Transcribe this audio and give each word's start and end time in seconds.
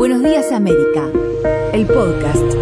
Buenos 0.00 0.22
días 0.22 0.50
América, 0.50 1.10
el 1.74 1.84
podcast. 1.84 2.54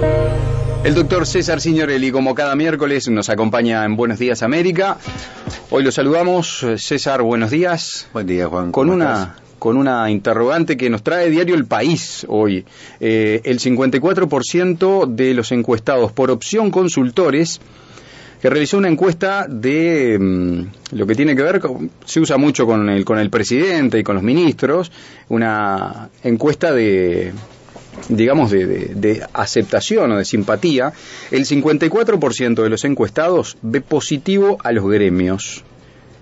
El 0.82 0.92
doctor 0.96 1.24
César 1.24 1.60
Signorelli, 1.60 2.10
como 2.10 2.34
cada 2.34 2.56
miércoles, 2.56 3.08
nos 3.08 3.28
acompaña 3.28 3.84
en 3.84 3.94
Buenos 3.94 4.18
Días 4.18 4.42
América. 4.42 4.98
Hoy 5.70 5.84
lo 5.84 5.92
saludamos. 5.92 6.66
César, 6.78 7.22
buenos 7.22 7.52
días. 7.52 8.08
Buen 8.12 8.26
día, 8.26 8.48
Juan. 8.48 8.72
Con 8.72 8.90
una, 8.90 9.36
con 9.60 9.76
una 9.76 10.10
interrogante 10.10 10.76
que 10.76 10.90
nos 10.90 11.04
trae 11.04 11.30
diario 11.30 11.54
El 11.54 11.66
País 11.66 12.26
hoy. 12.28 12.66
Eh, 12.98 13.40
el 13.44 13.60
54% 13.60 15.06
de 15.06 15.32
los 15.32 15.52
encuestados 15.52 16.10
por 16.10 16.32
opción 16.32 16.72
consultores 16.72 17.60
que 18.40 18.50
realizó 18.50 18.78
una 18.78 18.88
encuesta 18.88 19.46
de 19.48 20.16
mm, 20.18 20.96
lo 20.96 21.06
que 21.06 21.14
tiene 21.14 21.34
que 21.34 21.42
ver, 21.42 21.60
con, 21.60 21.90
se 22.04 22.20
usa 22.20 22.36
mucho 22.36 22.66
con 22.66 22.88
el, 22.88 23.04
con 23.04 23.18
el 23.18 23.30
presidente 23.30 23.98
y 23.98 24.02
con 24.02 24.14
los 24.14 24.24
ministros, 24.24 24.92
una 25.28 26.08
encuesta 26.22 26.72
de 26.72 27.32
digamos, 28.08 28.52
de, 28.52 28.64
de, 28.66 28.94
de, 28.94 29.26
aceptación 29.32 30.12
o 30.12 30.18
de 30.18 30.24
simpatía, 30.24 30.92
el 31.32 31.44
54% 31.44 32.62
de 32.62 32.68
los 32.68 32.84
encuestados 32.84 33.56
ve 33.60 33.80
positivo 33.80 34.56
a 34.62 34.70
los 34.70 34.88
gremios. 34.88 35.64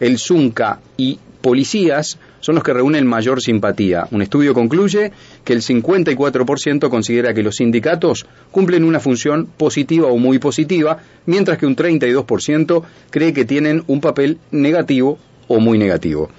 El 0.01 0.19
Zunca 0.19 0.80
y 0.97 1.19
policías 1.42 2.19
son 2.41 2.55
los 2.55 2.65
que 2.65 2.73
reúnen 2.73 3.07
mayor 3.07 3.41
simpatía. 3.41 4.07
Un 4.11 4.23
estudio 4.23 4.55
concluye 4.55 5.13
que 5.45 5.53
el 5.53 5.63
54% 5.63 6.89
considera 6.89 7.35
que 7.35 7.43
los 7.43 7.57
sindicatos 7.57 8.27
cumplen 8.51 8.85
una 8.85 9.01
función 9.01 9.47
positiva 9.47 10.09
o 10.09 10.19
muy 10.19 10.39
positiva, 10.39 10.99
mientras 11.27 11.59
que 11.59 11.67
un 11.67 11.77
32% 11.77 12.83
cree 13.11 13.33
que 13.33 13.45
tienen 13.45 13.85
un 13.87 14.01
papel 14.01 14.39
negativo 14.51 15.19
o 15.49 15.61
muy 15.61 15.79
negativo. 15.79 16.31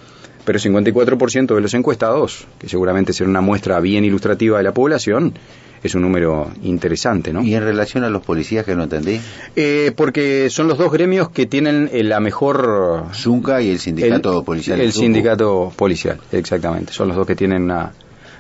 Pero 0.46 0.58
el 0.58 0.64
54% 0.64 1.56
de 1.56 1.62
los 1.62 1.74
encuestados, 1.74 2.48
que 2.58 2.70
seguramente 2.70 3.12
será 3.12 3.30
una 3.30 3.42
muestra 3.42 3.80
bien 3.82 4.06
ilustrativa 4.06 4.58
de 4.58 4.64
la 4.64 4.74
población, 4.74 5.34
es 5.84 5.96
un 5.96 6.02
número 6.02 6.52
interesante, 6.64 7.34
¿no? 7.34 7.42
¿Y 7.42 7.56
en 7.56 7.64
relación 7.64 8.04
a 8.04 8.10
los 8.10 8.24
policías 8.24 8.66
que 8.66 8.76
no 8.76 8.84
entendí? 8.84 9.20
Eh, 9.56 9.92
porque 9.96 10.50
son 10.50 10.68
los 10.68 10.78
dos 10.78 10.92
gremios 10.92 11.30
que 11.30 11.46
tienen 11.46 11.90
eh, 11.92 12.04
la 12.04 12.20
mejor... 12.20 13.06
Zunca 13.14 13.62
y 13.62 13.70
el 13.70 13.80
sindicato 13.80 14.40
el, 14.40 14.46
policial. 14.46 14.82
El 14.82 14.92
sindicato 14.92 15.72
policial, 15.76 16.20
exactamente. 16.32 16.94
Son 16.94 17.08
los 17.08 17.18
dos 17.18 17.28
que 17.28 17.36
tienen 17.36 17.64
una, 17.64 17.94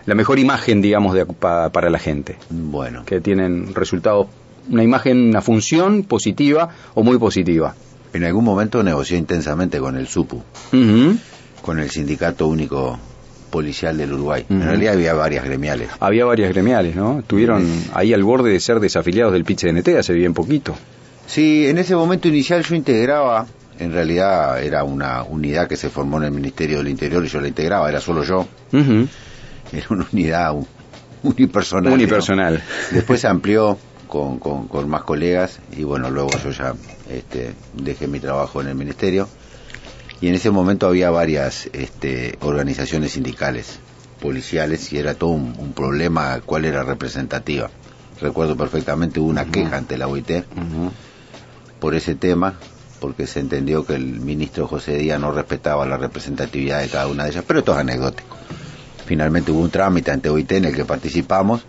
la 0.06 0.16
mejor 0.16 0.40
imagen, 0.40 0.82
digamos, 0.82 1.14
de, 1.14 1.26
pa, 1.26 1.70
para 1.70 1.90
la 1.90 2.00
gente. 2.00 2.38
Bueno. 2.50 3.04
Que 3.06 3.20
tienen 3.22 3.76
resultados, 3.76 4.28
una 4.70 4.84
imagen, 4.84 5.30
una 5.30 5.42
función 5.42 6.04
positiva 6.04 6.70
o 6.96 7.04
muy 7.04 7.18
positiva. 7.18 7.76
En 8.14 8.24
algún 8.24 8.46
momento 8.46 8.82
negoció 8.84 9.18
intensamente 9.18 9.80
con 9.80 9.98
el 9.98 10.08
SUPU, 10.08 10.38
uh 10.38 10.44
-huh. 10.72 11.20
con 11.62 11.80
el 11.80 11.90
Sindicato 11.90 12.48
Único 12.48 12.98
policial 13.50 13.98
del 13.98 14.14
Uruguay. 14.14 14.46
Uh 14.48 14.54
-huh. 14.54 14.62
En 14.62 14.68
realidad 14.68 14.94
había 14.94 15.14
varias 15.14 15.46
gremiales. 15.46 15.90
Había 16.00 16.26
varias 16.26 16.50
gremiales, 16.50 16.96
¿no? 16.96 17.20
Estuvieron 17.20 17.66
sí. 17.66 17.90
ahí 17.94 18.14
al 18.14 18.24
borde 18.24 18.52
de 18.52 18.60
ser 18.60 18.80
desafiliados 18.80 19.34
del 19.34 19.46
PIT-CNT 19.46 19.98
hace 19.98 20.14
bien 20.14 20.34
poquito. 20.34 20.76
Sí, 21.26 21.68
en 21.68 21.78
ese 21.78 21.96
momento 21.96 22.28
inicial 22.28 22.64
yo 22.64 22.76
integraba, 22.76 23.46
en 23.80 23.92
realidad 23.92 24.64
era 24.64 24.84
una 24.84 25.24
unidad 25.24 25.68
que 25.68 25.76
se 25.76 25.90
formó 25.90 26.18
en 26.18 26.24
el 26.24 26.32
Ministerio 26.32 26.78
del 26.78 26.88
Interior 26.88 27.24
y 27.26 27.28
yo 27.28 27.42
la 27.42 27.48
integraba, 27.48 27.90
era 27.90 28.00
solo 28.00 28.24
yo. 28.24 28.48
Uh 28.72 28.78
-huh. 28.78 29.08
Era 29.74 29.86
una 29.90 30.08
unidad 30.12 30.56
unipersonal. 31.24 31.94
Unipersonal. 31.94 32.54
¿no? 32.56 32.96
Después 32.96 33.22
se 33.22 33.28
amplió 33.28 33.78
con, 34.08 34.40
con, 34.40 34.68
con, 34.68 34.90
más 34.90 35.04
colegas 35.04 35.60
y 35.76 35.84
bueno, 35.84 36.10
luego 36.10 36.30
yo 36.44 36.52
ya 36.52 36.74
este, 37.12 37.54
dejé 37.74 38.08
mi 38.08 38.20
trabajo 38.20 38.62
en 38.62 38.70
el 38.70 38.76
Ministerio 38.76 39.28
y 40.22 40.28
en 40.28 40.36
ese 40.36 40.50
momento 40.52 40.88
había 40.88 41.10
varias 41.10 41.70
este, 41.74 42.38
organizaciones 42.42 43.12
sindicales 43.14 43.80
policiales 44.22 44.92
y 44.92 44.98
era 44.98 45.14
todo 45.14 45.30
un, 45.32 45.54
un, 45.60 45.74
problema 45.74 46.42
cuál 46.44 46.66
era 46.66 46.84
representativa. 46.84 47.70
Recuerdo 48.20 48.58
perfectamente 48.58 49.20
hubo 49.20 49.30
una 49.30 49.44
uh 49.44 49.46
-huh. 49.46 49.52
queja 49.52 49.78
ante 49.78 49.98
la 49.98 50.08
OIT 50.08 50.30
uh 50.30 50.34
-huh. 50.34 50.92
por 51.80 51.94
ese 51.94 52.16
tema, 52.16 52.56
porque 53.00 53.28
se 53.28 53.40
entendió 53.40 53.86
que 53.86 53.94
el 53.94 54.20
ministro 54.20 54.68
José 54.68 54.98
Díaz 54.98 55.20
no 55.20 55.32
respetaba 55.32 55.86
la 55.86 55.98
representatividad 55.98 56.82
de 56.82 56.88
cada 56.88 57.08
una 57.08 57.26
de 57.26 57.30
ellas, 57.30 57.44
pero 57.46 57.60
esto 57.60 57.74
es 57.74 57.78
anecdótico. 57.78 58.38
Finalmente 59.06 59.52
hubo 59.52 59.62
un 59.62 59.70
trámite 59.70 60.10
ante 60.12 60.30
OIT 60.30 60.52
en 60.54 60.66
el 60.66 60.76
que 60.76 60.84
participamos 60.84 61.64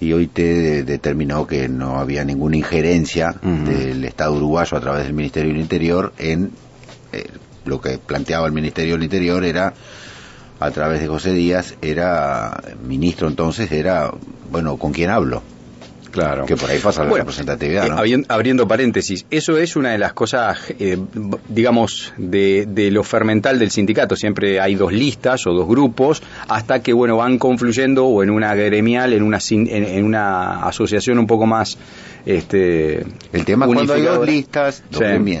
y 0.00 0.12
OIT 0.14 0.38
determinó 0.86 1.46
que 1.46 1.68
no 1.68 1.98
había 1.98 2.24
ninguna 2.24 2.56
injerencia 2.56 3.34
uh 3.42 3.46
-huh. 3.46 3.64
del 3.64 4.04
Estado 4.06 4.32
uruguayo 4.32 4.78
a 4.78 4.80
través 4.80 5.04
del 5.04 5.12
Ministerio 5.12 5.52
del 5.52 5.60
Interior 5.60 6.14
en 6.16 6.50
eh, 7.18 7.26
lo 7.64 7.80
que 7.80 7.98
planteaba 7.98 8.46
el 8.46 8.52
Ministerio 8.52 8.94
del 8.94 9.04
Interior 9.04 9.44
era 9.44 9.74
a 10.60 10.70
través 10.70 11.00
de 11.00 11.08
José 11.08 11.32
Díaz 11.32 11.74
era 11.82 12.62
ministro 12.82 13.28
entonces 13.28 13.70
era 13.72 14.12
bueno 14.50 14.76
con 14.76 14.92
quién 14.92 15.10
hablo 15.10 15.42
Claro. 16.14 16.46
Que 16.46 16.56
por 16.56 16.70
ahí 16.70 16.78
pasa 16.78 17.02
la 17.02 17.10
bueno, 17.10 17.24
representatividad, 17.24 17.88
¿no? 17.88 18.04
Eh, 18.04 18.24
abriendo 18.28 18.68
paréntesis, 18.68 19.26
eso 19.32 19.58
es 19.58 19.74
una 19.74 19.90
de 19.90 19.98
las 19.98 20.12
cosas, 20.12 20.72
eh, 20.78 20.96
digamos, 21.48 22.12
de, 22.16 22.66
de, 22.68 22.92
lo 22.92 23.02
fermental 23.02 23.58
del 23.58 23.72
sindicato. 23.72 24.14
Siempre 24.14 24.60
hay 24.60 24.76
dos 24.76 24.92
listas 24.92 25.44
o 25.48 25.52
dos 25.52 25.66
grupos 25.66 26.22
hasta 26.46 26.82
que, 26.82 26.92
bueno, 26.92 27.16
van 27.16 27.38
confluyendo 27.38 28.06
o 28.06 28.22
en 28.22 28.30
una 28.30 28.54
gremial, 28.54 29.12
en 29.12 29.24
una, 29.24 29.40
en, 29.50 29.68
en 29.68 30.04
una 30.04 30.64
asociación 30.66 31.18
un 31.18 31.26
poco 31.26 31.46
más... 31.46 31.76
Este, 32.24 33.04
El 33.32 33.44
tema 33.44 33.66
es 33.66 33.74
cuando 33.74 33.94
hay 33.94 34.02
dos 34.02 34.24
listas, 34.24 34.84
dos 34.90 35.02
sí. 35.02 35.40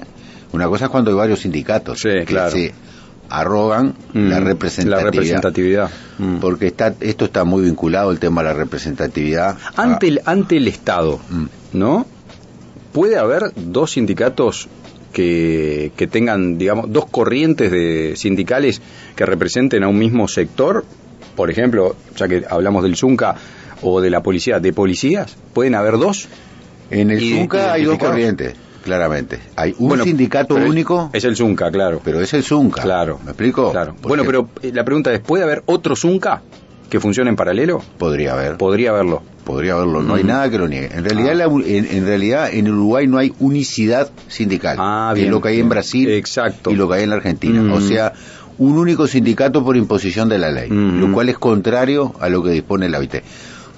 Una 0.54 0.68
cosa 0.68 0.84
es 0.84 0.90
cuando 0.92 1.10
hay 1.10 1.16
varios 1.16 1.40
sindicatos 1.40 1.98
sí, 1.98 2.10
que 2.10 2.24
claro. 2.26 2.52
se 2.52 2.72
arrogan 3.28 3.92
mm, 4.12 4.28
la 4.28 4.38
representatividad. 4.38 4.98
La 4.98 5.10
representatividad. 5.10 5.90
Mm. 6.18 6.36
Porque 6.36 6.68
está, 6.68 6.94
esto 7.00 7.24
está 7.24 7.42
muy 7.42 7.64
vinculado 7.64 8.12
el 8.12 8.20
tema 8.20 8.42
de 8.42 8.50
la 8.50 8.54
representatividad. 8.54 9.58
Ante, 9.74 10.06
a... 10.06 10.08
el, 10.10 10.20
ante 10.24 10.56
el 10.58 10.68
Estado, 10.68 11.18
mm. 11.28 11.44
¿no? 11.72 12.06
¿Puede 12.92 13.18
haber 13.18 13.52
dos 13.56 13.94
sindicatos 13.94 14.68
que, 15.12 15.90
que, 15.96 16.06
tengan, 16.06 16.56
digamos, 16.56 16.92
dos 16.92 17.06
corrientes 17.06 17.72
de 17.72 18.14
sindicales 18.14 18.80
que 19.16 19.26
representen 19.26 19.82
a 19.82 19.88
un 19.88 19.98
mismo 19.98 20.28
sector? 20.28 20.84
Por 21.34 21.50
ejemplo, 21.50 21.96
ya 22.14 22.28
que 22.28 22.44
hablamos 22.48 22.84
del 22.84 22.94
Zunca 22.94 23.34
o 23.82 24.00
de 24.00 24.08
la 24.08 24.22
policía, 24.22 24.60
¿de 24.60 24.72
policías? 24.72 25.36
¿Pueden 25.52 25.74
haber 25.74 25.98
dos? 25.98 26.28
En 26.92 27.10
el 27.10 27.18
Zunca 27.18 27.72
hay 27.72 27.82
dos 27.82 27.98
corrientes 27.98 28.54
claramente. 28.84 29.40
Hay 29.56 29.74
un 29.78 29.88
bueno, 29.88 30.04
sindicato 30.04 30.54
único. 30.54 31.10
Es 31.12 31.24
el 31.24 31.34
Zunca, 31.34 31.70
claro. 31.70 32.00
Pero 32.04 32.20
es 32.20 32.32
el 32.34 32.44
Zunca. 32.44 32.82
Claro. 32.82 33.18
¿Me 33.24 33.30
explico? 33.30 33.72
Claro. 33.72 33.96
Bueno, 34.02 34.24
pero 34.24 34.48
eh, 34.62 34.70
la 34.72 34.84
pregunta 34.84 35.12
es, 35.12 35.20
¿puede 35.20 35.42
haber 35.42 35.62
otro 35.66 35.96
Zunca 35.96 36.42
que 36.90 37.00
funcione 37.00 37.30
en 37.30 37.36
paralelo? 37.36 37.82
Podría 37.98 38.34
haber. 38.34 38.56
Podría 38.58 38.90
haberlo. 38.90 39.22
Podría 39.44 39.72
haberlo. 39.72 40.02
No 40.02 40.14
mm. 40.14 40.16
hay 40.16 40.24
nada 40.24 40.50
que 40.50 40.58
lo 40.58 40.68
niegue. 40.68 40.90
En 40.94 41.04
realidad, 41.04 41.30
ah. 41.32 41.34
la, 41.34 41.44
en, 41.44 41.86
en, 41.90 42.06
realidad, 42.06 42.52
en 42.52 42.70
Uruguay 42.70 43.06
no 43.06 43.18
hay 43.18 43.32
unicidad 43.40 44.10
sindical. 44.28 44.76
Ah, 44.78 45.12
bien. 45.14 45.24
Que 45.24 45.28
es 45.28 45.32
lo 45.32 45.40
que 45.40 45.48
hay 45.48 45.60
en 45.60 45.68
Brasil. 45.70 46.10
Exacto. 46.10 46.70
Y 46.70 46.74
lo 46.74 46.88
que 46.88 46.96
hay 46.96 47.04
en 47.04 47.10
la 47.10 47.16
Argentina. 47.16 47.62
Mm. 47.62 47.72
O 47.72 47.80
sea, 47.80 48.12
un 48.58 48.78
único 48.78 49.06
sindicato 49.06 49.64
por 49.64 49.76
imposición 49.76 50.28
de 50.28 50.38
la 50.38 50.50
ley. 50.50 50.70
Mm. 50.70 51.00
Lo 51.00 51.12
cual 51.12 51.30
es 51.30 51.38
contrario 51.38 52.14
a 52.20 52.28
lo 52.28 52.42
que 52.42 52.50
dispone 52.50 52.88
la 52.88 52.98
OIT. 52.98 53.16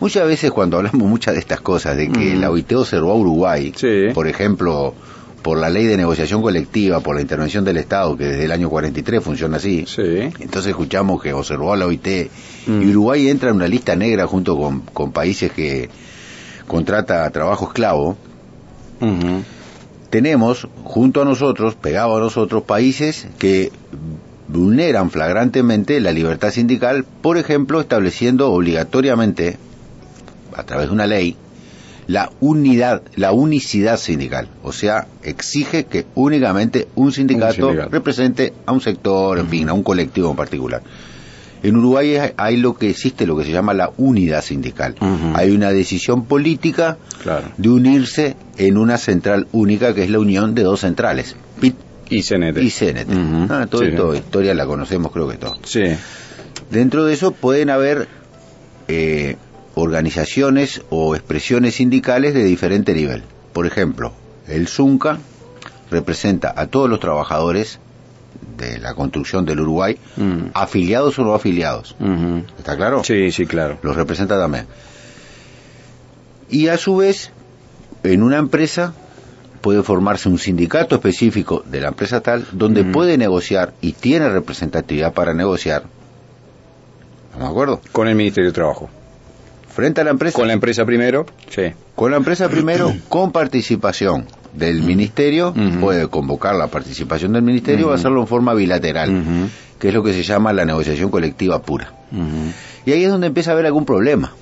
Muchas 0.00 0.26
veces 0.26 0.50
cuando 0.50 0.76
hablamos 0.76 1.08
muchas 1.08 1.34
de 1.34 1.40
estas 1.40 1.60
cosas, 1.60 1.96
de 1.96 2.10
que 2.10 2.34
la 2.34 2.50
OIT 2.50 2.72
observó 2.72 3.12
a 3.12 3.14
Uruguay, 3.14 3.72
sí. 3.74 4.08
por 4.12 4.28
ejemplo, 4.28 4.94
por 5.42 5.58
la 5.58 5.70
ley 5.70 5.86
de 5.86 5.96
negociación 5.96 6.42
colectiva, 6.42 7.00
por 7.00 7.14
la 7.14 7.22
intervención 7.22 7.64
del 7.64 7.78
Estado, 7.78 8.16
que 8.16 8.24
desde 8.24 8.44
el 8.44 8.52
año 8.52 8.68
43 8.68 9.22
funciona 9.22 9.56
así. 9.56 9.84
Sí. 9.86 10.02
Entonces 10.40 10.66
escuchamos 10.66 11.22
que 11.22 11.32
observó 11.32 11.72
a 11.72 11.76
la 11.76 11.86
OIT 11.86 12.30
mm. 12.66 12.82
y 12.82 12.90
Uruguay 12.90 13.28
entra 13.28 13.50
en 13.50 13.56
una 13.56 13.68
lista 13.68 13.96
negra 13.96 14.26
junto 14.26 14.58
con, 14.58 14.80
con 14.80 15.12
países 15.12 15.52
que 15.52 15.88
contrata 16.66 17.30
trabajo 17.30 17.66
esclavo. 17.68 18.16
Uh 19.00 19.06
-huh. 19.06 19.42
Tenemos 20.10 20.68
junto 20.84 21.22
a 21.22 21.24
nosotros, 21.24 21.74
pegado 21.74 22.16
a 22.16 22.20
nosotros, 22.20 22.62
países 22.64 23.28
que 23.38 23.70
vulneran 24.48 25.10
flagrantemente 25.10 26.00
la 26.00 26.12
libertad 26.12 26.50
sindical, 26.50 27.04
por 27.22 27.38
ejemplo, 27.38 27.80
estableciendo 27.80 28.52
obligatoriamente, 28.52 29.58
a 30.56 30.64
través 30.64 30.88
de 30.88 30.94
una 30.94 31.06
ley, 31.06 31.36
la 32.06 32.30
unidad, 32.40 33.02
la 33.16 33.32
unicidad 33.32 33.98
sindical. 33.98 34.48
O 34.62 34.72
sea, 34.72 35.06
exige 35.22 35.84
que 35.84 36.06
únicamente 36.14 36.88
un 36.94 37.12
sindicato, 37.12 37.66
un 37.66 37.72
sindicato. 37.72 37.90
represente 37.90 38.52
a 38.64 38.72
un 38.72 38.80
sector, 38.80 39.38
en 39.38 39.48
fin, 39.48 39.68
a 39.68 39.72
un 39.72 39.82
colectivo 39.82 40.30
en 40.30 40.36
particular. 40.36 40.82
En 41.62 41.76
Uruguay 41.76 42.16
hay 42.36 42.56
lo 42.58 42.74
que 42.74 42.90
existe, 42.90 43.26
lo 43.26 43.36
que 43.36 43.44
se 43.44 43.50
llama 43.50 43.74
la 43.74 43.90
unidad 43.96 44.42
sindical. 44.42 44.94
Uh 45.00 45.04
-huh. 45.04 45.32
Hay 45.34 45.50
una 45.50 45.72
decisión 45.72 46.26
política 46.26 46.98
claro. 47.22 47.48
de 47.56 47.68
unirse 47.68 48.36
en 48.56 48.76
una 48.76 48.98
central 48.98 49.48
única 49.52 49.94
que 49.94 50.04
es 50.04 50.10
la 50.10 50.18
unión 50.18 50.54
de 50.54 50.62
dos 50.62 50.80
centrales, 50.80 51.34
PIT 51.60 51.74
y 52.10 52.22
CNT. 52.22 52.58
Y 52.58 52.70
CNT. 52.70 53.08
Uh 53.08 53.14
-huh. 53.14 53.46
ah, 53.50 53.66
todo 53.68 53.82
sí. 53.82 53.88
esto, 53.88 54.14
historia 54.14 54.54
la 54.54 54.66
conocemos 54.66 55.10
creo 55.10 55.28
que 55.28 55.38
todo. 55.38 55.56
Sí. 55.64 55.82
Dentro 56.70 57.04
de 57.04 57.14
eso 57.14 57.32
pueden 57.32 57.70
haber 57.70 58.06
eh, 58.88 59.36
organizaciones 59.76 60.82
o 60.90 61.14
expresiones 61.14 61.74
sindicales 61.76 62.32
de 62.34 62.42
diferente 62.44 62.94
nivel. 62.94 63.22
Por 63.52 63.66
ejemplo, 63.66 64.12
el 64.48 64.68
ZUNCA 64.68 65.18
representa 65.90 66.52
a 66.56 66.66
todos 66.66 66.88
los 66.90 66.98
trabajadores 66.98 67.78
de 68.56 68.78
la 68.78 68.94
construcción 68.94 69.44
del 69.44 69.60
Uruguay, 69.60 69.98
Mm. 70.16 70.46
afiliados 70.54 71.18
o 71.18 71.24
no 71.24 71.34
afiliados. 71.34 71.94
¿Está 72.58 72.74
claro? 72.76 73.04
Sí, 73.04 73.30
sí, 73.30 73.44
claro. 73.46 73.78
Los 73.82 73.96
representa 73.96 74.38
también. 74.38 74.66
Y 76.48 76.68
a 76.68 76.78
su 76.78 76.96
vez, 76.96 77.30
en 78.02 78.22
una 78.22 78.38
empresa 78.38 78.94
puede 79.60 79.82
formarse 79.82 80.28
un 80.30 80.38
sindicato 80.38 80.94
específico 80.94 81.62
de 81.66 81.80
la 81.80 81.88
empresa 81.88 82.20
tal, 82.22 82.46
donde 82.52 82.82
Mm. 82.84 82.92
puede 82.92 83.18
negociar 83.18 83.74
y 83.82 83.92
tiene 83.92 84.28
representatividad 84.30 85.12
para 85.12 85.34
negociar. 85.34 85.82
¿Estamos 87.26 87.48
de 87.48 87.50
acuerdo? 87.50 87.80
Con 87.92 88.08
el 88.08 88.14
Ministerio 88.14 88.50
de 88.50 88.54
Trabajo. 88.54 88.88
Frente 89.76 90.00
a 90.00 90.04
la 90.04 90.10
empresa. 90.10 90.34
Con 90.34 90.48
la 90.48 90.54
empresa 90.54 90.84
primero, 90.86 91.26
sí. 91.50 91.64
Con 91.94 92.10
la 92.10 92.16
empresa 92.16 92.48
primero, 92.48 92.92
con 93.10 93.30
participación 93.30 94.26
del 94.54 94.82
ministerio, 94.82 95.52
puede 95.80 96.08
convocar 96.08 96.54
la 96.56 96.68
participación 96.68 97.34
del 97.34 97.42
ministerio 97.42 97.84
o 97.84 97.88
Ujú. 97.90 97.94
hacerlo 97.94 98.20
en 98.22 98.26
forma 98.26 98.54
bilateral, 98.54 99.50
que 99.78 99.88
es 99.88 99.94
lo 99.94 100.02
que 100.02 100.14
se 100.14 100.22
llama 100.22 100.52
la 100.54 100.64
negociación 100.64 101.10
colectiva 101.10 101.60
pura. 101.62 101.92
Y 102.86 102.92
ahí 102.92 103.04
es 103.04 103.10
donde 103.10 103.26
empieza 103.26 103.50
a 103.50 103.52
haber 103.52 103.66
algún 103.66 103.84
problema, 103.84 104.32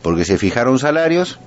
porque 0.00 0.24
se 0.24 0.38
fijaron 0.38 0.78
salarios, 0.78 1.38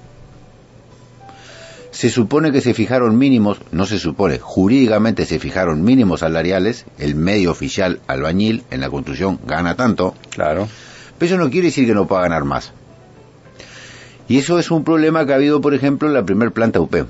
se 1.89 2.09
supone 2.11 2.51
que 2.51 2.61
se 2.61 2.75
fijaron 2.75 3.17
mínimos, 3.17 3.57
no 3.71 3.87
se 3.87 3.97
supone, 3.97 4.37
jurídicamente 4.37 5.25
se 5.25 5.39
fijaron 5.39 5.81
mínimos 5.83 6.19
salariales, 6.19 6.85
el 6.99 7.15
medio 7.15 7.49
oficial 7.49 7.99
albañil 8.05 8.63
en 8.69 8.81
la 8.81 8.89
construcción 8.91 9.39
gana 9.47 9.75
tanto, 9.75 10.13
Claro. 10.29 10.67
pero 11.17 11.27
eso 11.33 11.43
no 11.43 11.49
quiere 11.49 11.67
decir 11.69 11.87
que 11.87 11.95
no 11.95 12.05
pueda 12.07 12.21
ganar 12.21 12.43
más. 12.45 12.71
Y 14.29 14.37
eso 14.37 14.59
es 14.59 14.71
un 14.71 14.83
problema 14.83 15.25
que 15.25 15.33
ha 15.33 15.35
habido, 15.35 15.59
por 15.59 15.73
ejemplo, 15.73 16.07
en 16.07 16.13
la 16.13 16.23
primer 16.23 16.51
planta 16.51 16.79
UPEM, 16.79 17.07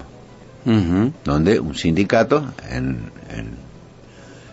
Ujú. 0.65 1.13
donde 1.25 1.59
un 1.59 1.75
sindicato 1.75 2.45
en, 2.71 3.11
en, 3.29 3.51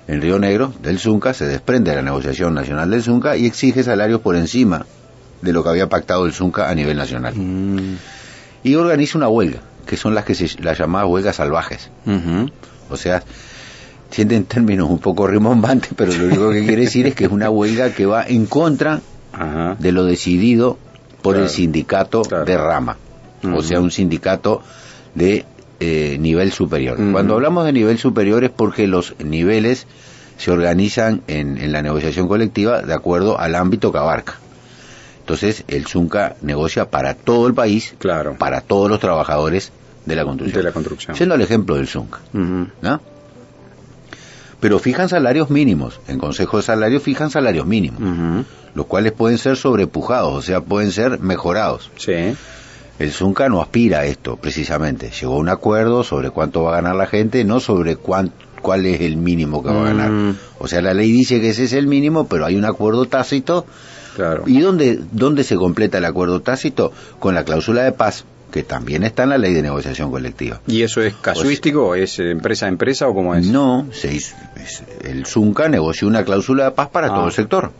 en 0.08 0.20
Río 0.20 0.38
Negro, 0.38 0.74
del 0.82 0.98
Zunca, 0.98 1.32
se 1.32 1.46
desprende 1.46 1.90
de 1.90 1.96
la 1.96 2.02
negociación 2.02 2.54
nacional 2.54 2.90
del 2.90 3.02
Zunca 3.02 3.36
y 3.36 3.46
exige 3.46 3.82
salarios 3.82 4.20
por 4.20 4.36
encima 4.36 4.84
de 5.42 5.52
lo 5.52 5.62
que 5.62 5.68
había 5.70 5.88
pactado 5.88 6.26
el 6.26 6.32
Zunca 6.32 6.68
a 6.68 6.74
nivel 6.74 6.96
nacional. 6.96 7.34
Mm. 7.36 7.96
Y 8.64 8.74
organiza 8.74 9.16
una 9.16 9.28
huelga, 9.28 9.60
que 9.86 9.96
son 9.96 10.14
las 10.14 10.24
que 10.24 10.34
se 10.34 10.60
las 10.60 10.76
llamadas 10.76 11.08
huelgas 11.08 11.36
salvajes. 11.36 11.90
O 12.90 12.96
sea, 12.96 13.22
sienten 14.10 14.44
términos 14.44 14.88
un 14.90 14.98
poco 14.98 15.26
rimbombantes, 15.28 15.90
pero 15.96 16.12
lo 16.12 16.26
único 16.26 16.50
que 16.50 16.64
quiere 16.64 16.82
decir 16.82 17.06
es 17.06 17.14
que 17.14 17.26
es 17.26 17.30
una 17.30 17.48
huelga 17.50 17.90
que 17.90 18.06
va 18.06 18.24
en 18.26 18.46
contra 18.46 19.00
Ajá. 19.32 19.76
de 19.78 19.92
lo 19.92 20.04
decidido 20.04 20.78
por 21.26 21.34
Claro. 21.34 21.46
el 21.49 21.50
sindicato 21.50 22.23
Claro. 22.23 22.44
de 22.44 22.56
rama, 22.56 22.96
o 23.55 23.62
sea, 23.62 23.81
un 23.81 23.90
sindicato 23.90 24.62
de 25.14 25.44
eh, 25.81 26.17
nivel 26.20 26.52
superior. 26.52 26.96
Cuando 27.12 27.34
hablamos 27.34 27.64
de 27.67 27.73
nivel 27.73 27.99
superior 27.99 28.44
es 28.44 28.50
porque 28.50 28.87
los 28.87 29.14
niveles 29.19 29.87
se 30.38 30.50
organizan 30.50 31.23
en, 31.26 31.58
en 31.58 31.73
la 31.73 31.82
negociación 31.82 32.28
colectiva 32.28 32.82
de 32.82 32.94
acuerdo 32.94 33.38
al 33.38 33.55
ámbito 33.55 33.90
que 33.93 33.99
abarca. 33.99 34.34
Entonces, 35.20 35.64
el 35.69 35.87
ZUNCA 35.87 36.37
negocia 36.43 36.88
para 36.90 37.14
todo 37.14 37.46
el 37.49 37.55
país, 37.55 37.94
Claro. 37.99 38.37
para 38.38 38.61
todos 38.61 38.88
los 38.88 39.00
trabajadores 39.00 39.73
de 40.05 40.14
la 40.17 40.25
construcción. 40.25 40.56
De 40.58 40.62
la 40.62 40.73
construcción. 40.73 41.17
Siendo 41.17 41.34
el 41.34 41.40
ejemplo 41.43 41.75
del 41.75 41.88
ZUNCA. 41.88 42.20
Pero 44.66 44.80
fijan 44.80 45.08
salarios 45.08 45.48
mínimos. 45.48 46.00
En 46.08 46.18
Consejo 46.18 46.56
de 46.56 46.64
Salarios 46.64 47.00
fijan 47.00 47.30
salarios 47.30 47.66
mínimos 47.66 48.00
los 48.74 48.86
cuales 48.86 49.12
pueden 49.12 49.38
ser 49.38 49.56
sobrepujados, 49.56 50.34
o 50.34 50.42
sea, 50.42 50.60
pueden 50.60 50.90
ser 50.90 51.20
mejorados. 51.20 51.88
Sí. 51.96 52.34
El 52.98 53.12
Zunca 53.12 53.48
no 53.48 53.62
aspira 53.62 54.00
a 54.00 54.06
esto, 54.06 54.36
precisamente. 54.36 55.10
Llegó 55.20 55.34
a 55.34 55.38
un 55.38 55.48
acuerdo 55.48 56.02
sobre 56.02 56.30
cuánto 56.30 56.64
va 56.64 56.72
a 56.72 56.80
ganar 56.82 56.96
la 56.96 57.06
gente, 57.06 57.44
no 57.44 57.60
sobre 57.60 57.94
cuán- 57.94 58.32
cuál 58.60 58.84
es 58.86 59.00
el 59.02 59.16
mínimo 59.18 59.62
que 59.62 59.68
va 59.70 59.82
a 59.82 59.84
ganar. 59.84 60.10
Mm. 60.10 60.36
O 60.58 60.66
sea, 60.66 60.82
la 60.82 60.94
ley 60.94 61.12
dice 61.12 61.40
que 61.40 61.50
ese 61.50 61.62
es 61.64 61.72
el 61.72 61.86
mínimo, 61.86 62.26
pero 62.26 62.44
hay 62.44 62.56
un 62.56 62.64
acuerdo 62.64 63.06
tácito. 63.06 63.66
Claro. 64.16 64.42
¿Y 64.46 64.58
dónde, 64.58 64.98
dónde 65.12 65.44
se 65.44 65.54
completa 65.54 65.98
el 65.98 66.04
acuerdo 66.06 66.40
tácito? 66.40 66.90
Con 67.20 67.36
la 67.36 67.44
cláusula 67.44 67.82
de 67.84 67.92
paz, 67.92 68.24
que 68.50 68.62
también 68.62 69.02
está 69.02 69.25
en 69.25 69.31
la 69.31 69.38
ley 69.38 69.52
de 69.54 69.62
negociación 69.62 70.10
colectiva. 70.10 70.60
¿Y 70.66 70.82
eso 70.82 71.02
es 71.02 71.14
casuístico? 71.14 71.94
¿Es 71.94 72.19
empresa 72.19 72.66
a 72.66 72.69
empresa 72.69 73.08
o 73.08 73.14
cómo 73.14 73.34
es? 73.34 73.46
No, 73.46 73.87
se 73.93 74.14
hizo- 74.14 74.34
es- 74.56 74.82
el 75.04 75.26
Zunca 75.26 75.69
negoció 75.69 76.08
una 76.08 76.25
cláusula 76.25 76.64
de 76.64 76.70
paz 76.70 76.88
para 76.88 77.08
Ah. 77.08 77.14
todo 77.14 77.26
el 77.26 77.32
sector. 77.32 77.72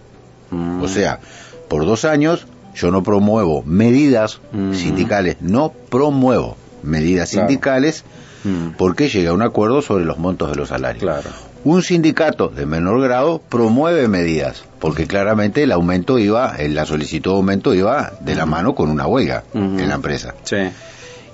Mm. 0.51 0.83
O 0.83 0.89
sea, 0.89 1.21
por 1.69 1.87
dos 1.87 2.05
años 2.05 2.47
yo 2.75 2.91
no 2.91 3.03
promuevo 3.03 3.63
medidas 3.63 4.41
Ujú. 4.53 4.75
sindicales, 4.75 5.37
no 5.41 5.73
promuevo 5.89 6.57
medidas 6.83 7.31
Claro. 7.31 7.49
sindicales 7.49 8.05
Mm. 8.45 8.71
porque 8.77 9.09
llega 9.09 9.31
a 9.31 9.35
un 9.35 9.43
acuerdo 9.43 9.83
sobre 9.83 10.05
los 10.05 10.19
montos 10.19 10.51
de 10.51 10.57
los 10.57 10.69
salarios. 10.69 11.03
Claro. 11.03 11.31
Un 11.69 11.83
sindicato 11.83 12.49
de 12.49 12.65
menor 12.65 13.01
grado 13.03 13.41
promueve 13.41 14.07
medidas 14.07 14.63
porque 14.79 15.09
claramente 15.09 15.65
el 15.65 15.73
aumento 15.73 16.17
iba, 16.21 16.55
eh, 16.59 16.69
la 16.69 16.87
solicitud 16.87 17.33
de 17.33 17.37
aumento 17.39 17.75
iba 17.75 18.13
de 18.21 18.37
la 18.37 18.47
mano 18.47 18.77
con 18.77 18.89
una 18.89 19.09
huelga 19.09 19.43
en 19.53 19.89
la 19.89 19.97
empresa. 19.97 20.35
Sí. 20.45 20.59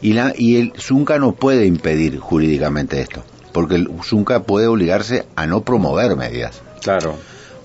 Y, 0.00 0.14
la, 0.14 0.32
y 0.34 0.56
el 0.56 0.72
Zunca 0.78 1.18
no 1.18 1.32
puede 1.32 1.66
impedir 1.66 2.18
jurídicamente 2.18 3.00
esto, 3.02 3.22
porque 3.52 3.74
el 3.74 3.90
Zunca 4.02 4.40
puede 4.44 4.68
obligarse 4.68 5.26
a 5.36 5.46
no 5.46 5.60
promover 5.64 6.16
medidas. 6.16 6.62
Claro. 6.82 7.14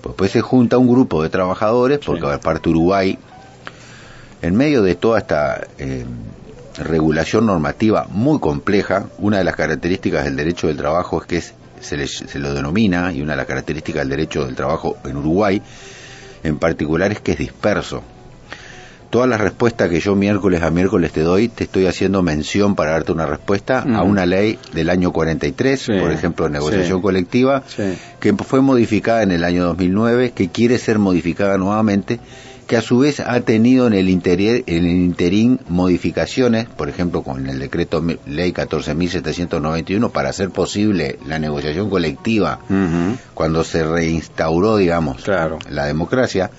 Pues, 0.02 0.14
pues 0.14 0.30
se 0.32 0.42
junta 0.42 0.76
un 0.76 0.88
grupo 0.88 1.22
de 1.22 1.30
trabajadores, 1.30 2.00
porque 2.04 2.26
Sí. 2.26 2.32
aparte 2.32 2.68
Uruguay, 2.68 3.18
en 4.42 4.54
medio 4.56 4.82
de 4.82 4.94
toda 4.94 5.20
esta 5.20 5.66
eh, 5.78 6.04
regulación 6.76 7.46
normativa 7.46 8.06
muy 8.10 8.38
compleja, 8.40 9.06
una 9.18 9.38
de 9.38 9.44
las 9.44 9.56
características 9.56 10.24
del 10.26 10.36
derecho 10.36 10.66
del 10.66 10.76
trabajo 10.76 11.22
es 11.22 11.26
que 11.26 11.36
es- 11.38 11.54
se, 11.80 11.96
le- 11.96 12.06
se 12.06 12.38
lo 12.38 12.54
denomina, 12.54 13.12
y 13.12 13.22
una 13.22 13.32
de 13.32 13.36
las 13.38 13.46
características 13.46 14.00
del 14.02 14.10
derecho 14.10 14.44
del 14.44 14.54
trabajo 14.54 14.96
en 15.04 15.16
Uruguay, 15.16 15.60
en 16.42 16.58
particular 16.58 17.12
es 17.12 17.20
que 17.20 17.32
es 17.32 17.38
disperso. 17.38 18.02
Todas 19.10 19.26
las 19.26 19.40
respuestas 19.40 19.88
que 19.88 20.00
yo 20.00 20.14
miércoles 20.14 20.62
a 20.62 20.70
miércoles 20.70 21.12
te 21.12 21.22
doy, 21.22 21.48
te 21.48 21.64
estoy 21.64 21.86
haciendo 21.86 22.22
mención 22.22 22.74
para 22.74 22.90
darte 22.90 23.10
una 23.12 23.24
respuesta 23.24 23.80
a 23.80 24.02
una 24.02 24.26
ley 24.26 24.58
del 24.74 24.90
año 24.90 25.12
43, 25.12 25.80
Sí, 25.80 25.92
por 25.98 26.12
ejemplo, 26.12 26.44
de 26.44 26.50
negociación 26.50 26.98
sí. 26.98 27.02
colectiva, 27.02 27.62
Sí. 27.66 27.84
que 28.20 28.34
fue 28.34 28.60
modificada 28.60 29.22
en 29.22 29.32
el 29.32 29.44
año 29.44 29.64
2009, 29.64 30.32
que 30.32 30.50
quiere 30.50 30.76
ser 30.76 30.98
modificada 30.98 31.56
nuevamente, 31.56 32.20
que 32.68 32.76
a 32.76 32.82
su 32.82 32.98
vez 32.98 33.18
ha 33.20 33.40
tenido 33.40 33.86
en 33.86 33.94
el, 33.94 34.10
interior, 34.10 34.62
en 34.66 34.84
el 34.84 34.96
interín 34.96 35.58
modificaciones, 35.68 36.66
por 36.66 36.90
ejemplo, 36.90 37.22
con 37.22 37.48
el 37.48 37.58
decreto 37.58 38.04
ley 38.26 38.52
14.791, 38.52 40.10
para 40.12 40.28
hacer 40.28 40.50
posible 40.50 41.18
la 41.26 41.38
negociación 41.38 41.88
colectiva 41.88 42.60
cuando 43.32 43.64
se 43.64 43.82
reinstauró, 43.84 44.76
digamos, 44.76 45.22
Claro. 45.22 45.58
la 45.70 45.86
democracia. 45.86 46.50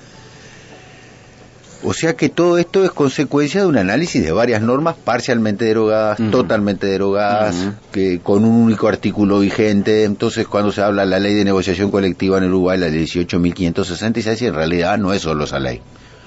O 1.84 1.94
sea 1.94 2.16
que 2.16 2.28
todo 2.28 2.58
esto 2.58 2.84
es 2.84 2.92
consecuencia 2.92 3.62
de 3.62 3.68
un 3.68 3.78
análisis 3.78 4.22
de 4.24 4.32
varias 4.32 4.64
normas 4.64 4.96
parcialmente 5.02 5.64
derogadas, 5.66 6.20
totalmente 6.32 6.88
derogadas, 6.88 7.56
que 7.92 8.20
con 8.20 8.44
un 8.46 8.64
único 8.64 8.88
artículo 8.88 9.40
vigente. 9.40 10.06
Entonces, 10.06 10.48
cuando 10.48 10.72
se 10.72 10.82
habla 10.82 11.04
de 11.04 11.08
la 11.10 11.20
ley 11.20 11.36
de 11.36 11.46
negociación 11.46 11.92
colectiva 11.92 12.40
en 12.40 12.46
Uruguay, 12.46 12.80
la 12.80 12.90
ley 12.90 13.06
18.566, 13.06 14.48
en 14.48 14.56
realidad 14.56 14.98
no 14.98 15.14
es 15.14 15.22
solo 15.22 15.44
esa 15.46 15.60
ley. 15.60 15.82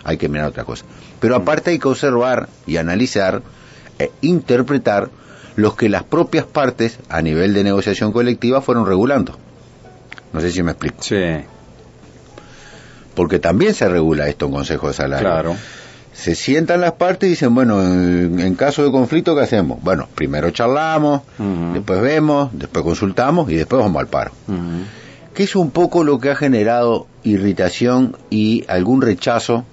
Hay 0.04 0.16
que 0.18 0.28
mirar 0.28 0.49
otra 0.49 0.64
cosa. 0.64 0.85
Pero 1.21 1.37
aparte 1.37 1.71
hay 1.71 1.78
que 1.78 1.88
observar 1.88 2.49
y 2.66 2.76
analizar 2.76 3.42
e 3.99 4.11
interpretar 4.23 5.11
los 5.56 5.76
que 5.76 5.88
las 5.88 6.02
propias 6.02 6.44
partes 6.47 6.99
a 7.09 7.21
nivel 7.23 7.54
de 7.54 7.62
negociación 7.64 8.11
colectiva 8.12 8.61
fueron 8.62 8.87
regulando. 8.87 9.38
No 10.32 10.40
sé 10.40 10.50
si 10.50 10.62
me 10.62 10.73
explico 10.73 11.02
Sí. 11.02 11.16
porque 13.14 13.38
también 13.38 13.75
se 13.75 13.88
regula 13.88 14.28
esto 14.28 14.47
en 14.47 14.52
Consejo 14.52 14.88
de 14.88 14.94
Salario. 14.94 15.28
Claro. 15.28 15.56
Se 16.14 16.35
sientan 16.35 16.80
las 16.80 16.92
partes 16.92 17.26
y 17.26 17.30
dicen, 17.30 17.54
bueno, 17.54 17.82
en, 17.82 18.38
en 18.40 18.54
caso 18.54 18.85
de 18.85 18.90
conflicto, 18.90 19.35
¿qué 19.35 19.42
hacemos? 19.42 19.82
Bueno, 19.82 20.09
primero 20.14 20.50
charlamos, 20.50 21.23
después 21.73 22.00
vemos, 22.02 22.50
después 22.52 22.85
consultamos 22.85 23.50
y 23.50 23.56
después 23.56 23.82
vamos 23.82 24.00
al 24.00 24.09
paro. 24.09 24.30
Ujú. 24.49 24.85
Que 25.35 25.44
es 25.44 25.56
un 25.56 25.71
poco 25.71 26.04
lo 26.04 26.18
que 26.18 26.30
ha 26.30 26.37
generado 26.37 27.06
irritación 27.23 28.16
y 28.28 28.64
algún 28.68 29.00
rechazo, 29.00 29.64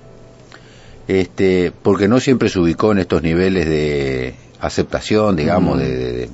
este, 1.09 1.71
porque 1.81 2.07
no 2.07 2.19
siempre 2.19 2.49
se 2.49 2.59
ubicó 2.59 2.91
en 2.91 2.99
estos 2.99 3.23
niveles 3.23 3.67
de 3.67 4.35
aceptación, 4.61 5.35
digamos, 5.35 5.75
Mm. 5.77 5.79
de- 5.79 5.95
de- 5.97 6.11
de, 6.13 6.29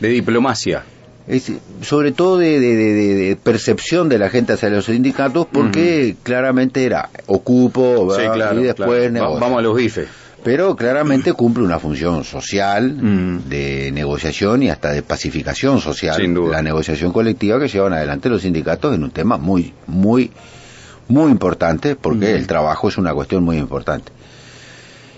De 0.00 0.08
diplomacia. 0.08 0.84
es, 1.26 1.50
sobre 1.82 2.12
todo 2.12 2.38
de, 2.38 3.36
percepción 3.42 4.08
de 4.08 4.18
la 4.18 4.30
gente 4.30 4.52
hacia 4.52 4.70
los 4.70 4.84
sindicatos, 4.86 5.46
porque 5.52 6.14
claramente 6.22 6.84
era 6.84 7.10
ocupo 7.26 8.14
Sí, 8.16 8.22
y 8.22 8.62
después 8.62 9.10
claro. 9.10 9.32
Va-. 9.34 9.40
Vamos 9.40 9.58
a 9.58 9.62
los 9.62 9.76
bifes. 9.76 10.06
Pero 10.44 10.74
claramente 10.74 11.32
cumple 11.34 11.64
una 11.64 11.78
función 11.78 12.24
social, 12.24 12.92
Mm. 12.94 13.48
de 13.48 13.90
negociación 13.92 14.62
y 14.62 14.70
hasta 14.70 14.90
de 14.92 15.02
pacificación 15.02 15.80
social. 15.80 16.16
Sin 16.16 16.32
duda. 16.34 16.52
La 16.52 16.62
negociación 16.62 17.12
colectiva 17.12 17.58
que 17.60 17.68
llevan 17.68 17.92
adelante 17.92 18.28
los 18.30 18.42
sindicatos 18.42 18.94
en 18.94 19.02
un 19.04 19.10
tema 19.10 19.36
muy, 19.36 19.74
muy, 19.86 20.30
muy 21.10 21.30
importante, 21.30 21.96
porque 21.96 22.34
el 22.34 22.46
trabajo 22.46 22.88
es 22.88 22.96
una 22.98 23.12
cuestión 23.12 23.42
muy 23.44 23.58
importante. 23.58 24.12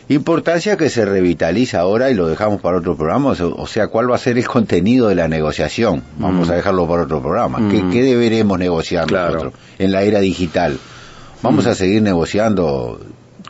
Importancia 0.08 0.76
que 0.76 0.90
se 0.90 1.04
revitaliza 1.04 1.80
ahora 1.80 2.10
y 2.10 2.14
lo 2.14 2.26
dejamos 2.26 2.60
para 2.60 2.78
otro 2.78 2.96
programa, 2.96 3.30
o 3.38 3.66
sea, 3.66 3.86
¿cuál 3.88 4.10
va 4.10 4.16
a 4.16 4.18
ser 4.18 4.36
el 4.36 4.46
contenido 4.46 5.08
de 5.08 5.14
la 5.14 5.28
negociación? 5.28 6.02
Vamos 6.18 6.48
Mm. 6.48 6.50
a 6.50 6.54
dejarlo 6.56 6.88
para 6.88 7.02
otro 7.04 7.20
programa. 7.22 7.58
Mm. 7.60 7.70
¿Qué, 7.70 7.84
qué 7.92 8.02
deberemos 8.02 8.58
negociar 8.58 9.06
Claro. 9.06 9.34
nosotros 9.34 9.54
en 9.78 9.92
la 9.92 10.02
era 10.02 10.20
digital? 10.20 10.78
¿Vamos 11.40 11.64
Mm. 11.64 11.68
a 11.68 11.74
seguir 11.74 12.02
negociando 12.02 13.00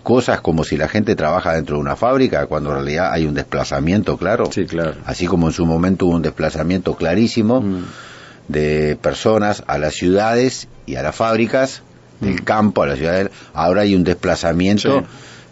cosas 0.03 0.41
como 0.41 0.63
si 0.63 0.77
la 0.77 0.89
gente 0.89 1.17
trabaja 1.17 1.55
dentro 1.55 1.77
de 1.77 1.81
una 1.81 1.97
fábrica 1.97 2.47
cuando 2.47 2.71
en 2.71 2.77
realidad 2.77 3.13
hay 3.13 3.27
un 3.27 3.35
desplazamiento 3.35 4.17
claro? 4.17 4.45
Sí, 4.53 4.67
claro. 4.67 4.95
Así 5.07 5.27
como 5.27 5.47
en 5.49 5.53
su 5.55 5.65
momento 5.67 6.07
hubo 6.07 6.17
un 6.17 6.23
desplazamiento 6.23 6.95
clarísimo 6.97 7.65
de 8.49 8.97
personas 9.01 9.65
a 9.67 9.79
las 9.79 9.95
ciudades 9.95 10.69
y 10.87 10.97
a 10.97 11.03
las 11.03 11.15
fábricas, 11.17 11.83
del 12.23 12.43
campo 12.45 12.83
a 12.83 12.87
las 12.87 12.99
ciudades, 12.99 13.31
ahora 13.52 13.83
hay 13.83 13.95
un 13.95 14.05
desplazamiento, 14.05 15.00
Sí. 15.00 15.07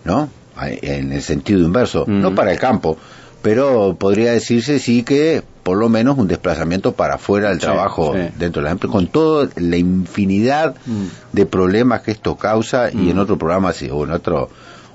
¿no? 0.04 0.28
En 0.62 1.12
el 1.12 1.22
sentido 1.22 1.60
inverso, 1.60 2.04
Mm. 2.06 2.20
no 2.20 2.34
para 2.34 2.52
el 2.52 2.58
campo, 2.58 2.96
pero 3.42 3.96
podría 3.98 4.32
decirse 4.32 4.78
sí 4.78 5.02
que 5.02 5.42
por 5.62 5.76
lo 5.78 5.88
menos 5.88 6.18
un 6.18 6.26
desplazamiento 6.28 6.92
para 6.92 7.14
afuera 7.14 7.48
del 7.50 7.60
Sí, 7.60 7.66
trabajo 7.66 8.14
sí. 8.14 8.20
dentro 8.38 8.60
de 8.62 8.64
la 8.66 8.72
empresa, 8.72 8.92
con 8.92 9.06
toda 9.08 9.48
la 9.56 9.76
infinidad 9.76 10.74
Mm. 10.86 11.04
de 11.32 11.46
problemas 11.46 12.00
que 12.02 12.10
esto 12.12 12.36
causa 12.36 12.90
y 12.90 13.10
en 13.10 13.18
otro 13.18 13.36
programa 13.38 13.72
sí, 13.72 13.88
o 13.92 14.04
en 14.04 14.12
otro 14.12 14.48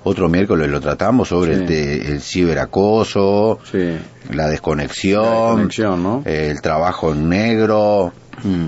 otro 0.07 0.29
miércoles 0.29 0.69
lo 0.69 0.79
tratamos 0.81 1.29
sobre 1.29 1.67
Sí. 1.67 1.73
el, 2.11 2.21
ciberacoso, 2.21 3.59
la 4.31 4.47
desconexión, 4.47 5.23
La 5.23 5.47
desconexión, 5.47 6.03
¿no? 6.03 6.21
el 6.25 6.61
trabajo 6.61 7.11
en 7.11 7.27
negro, 7.29 8.13
Mm. 8.43 8.65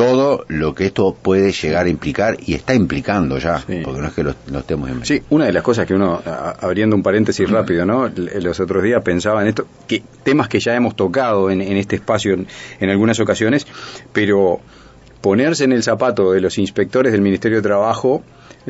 Todo 0.00 0.44
lo 0.48 0.74
que 0.74 0.86
esto 0.86 1.14
puede 1.20 1.52
llegar 1.52 1.84
a 1.84 1.88
implicar 1.90 2.38
y 2.46 2.54
está 2.54 2.72
implicando 2.74 3.36
ya, 3.38 3.58
Sí. 3.58 3.80
porque 3.84 4.00
no 4.00 4.06
es 4.06 4.14
que 4.14 4.22
lo, 4.22 4.34
lo 4.50 4.60
estemos 4.60 4.88
inventando. 4.88 5.04
Sí, 5.04 5.22
una 5.28 5.44
de 5.44 5.52
las 5.52 5.62
cosas 5.62 5.86
que 5.86 5.92
uno, 5.92 6.22
a- 6.24 6.56
abriendo 6.60 6.96
un 6.96 7.02
paréntesis 7.02 7.50
rápido, 7.50 7.84
¿no? 7.84 8.06
L- 8.06 8.40
Los 8.40 8.58
otros 8.60 8.82
días 8.82 9.02
pensaba 9.02 9.42
en 9.42 9.48
esto, 9.48 9.66
que 9.86 10.02
temas 10.22 10.48
que 10.48 10.58
ya 10.58 10.74
hemos 10.74 10.96
tocado 10.96 11.50
en, 11.50 11.60
en 11.60 11.76
este 11.76 11.96
espacio 11.96 12.32
en, 12.32 12.46
en 12.80 12.88
algunas 12.88 13.20
ocasiones, 13.20 13.66
pero 14.14 14.60
ponerse 15.20 15.64
en 15.64 15.72
el 15.72 15.82
zapato 15.82 16.32
de 16.32 16.40
los 16.40 16.56
inspectores 16.56 17.12
del 17.12 17.20
Ministerio 17.20 17.58
de 17.58 17.62
Trabajo 17.62 18.22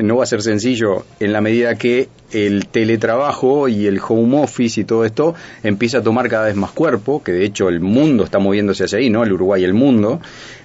no 0.03 0.17
va 0.17 0.23
a 0.23 0.27
ser 0.27 0.41
sencillo 0.41 1.05
en 1.19 1.33
la 1.33 1.41
medida 1.41 1.75
que 1.75 2.09
el 2.31 2.67
teletrabajo 2.67 3.67
y 3.67 3.87
el 3.87 3.99
home 4.05 4.43
office 4.43 4.81
y 4.81 4.83
todo 4.83 5.05
esto 5.05 5.35
empieza 5.63 5.99
a 5.99 6.03
tomar 6.03 6.29
cada 6.29 6.45
vez 6.45 6.55
más 6.55 6.71
cuerpo, 6.71 7.23
que 7.23 7.31
de 7.31 7.45
hecho 7.45 7.69
el 7.69 7.79
mundo 7.79 8.23
está 8.23 8.39
moviéndose 8.39 8.85
hacia 8.85 8.99
ahí, 8.99 9.09
¿no? 9.09 9.23
El 9.23 9.33
Uruguay 9.33 9.63
el 9.63 9.73
mundo, 9.73 10.21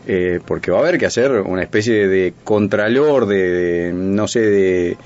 eh, 0.06 0.40
porque 0.46 0.70
va 0.70 0.78
a 0.78 0.80
haber 0.80 0.98
que 0.98 1.06
hacer 1.06 1.32
una 1.32 1.62
especie 1.62 2.08
de 2.08 2.34
contralor, 2.44 3.26
de, 3.26 3.50
de, 3.50 3.92
no 3.92 4.28
sé, 4.28 4.40
de, 4.40 4.96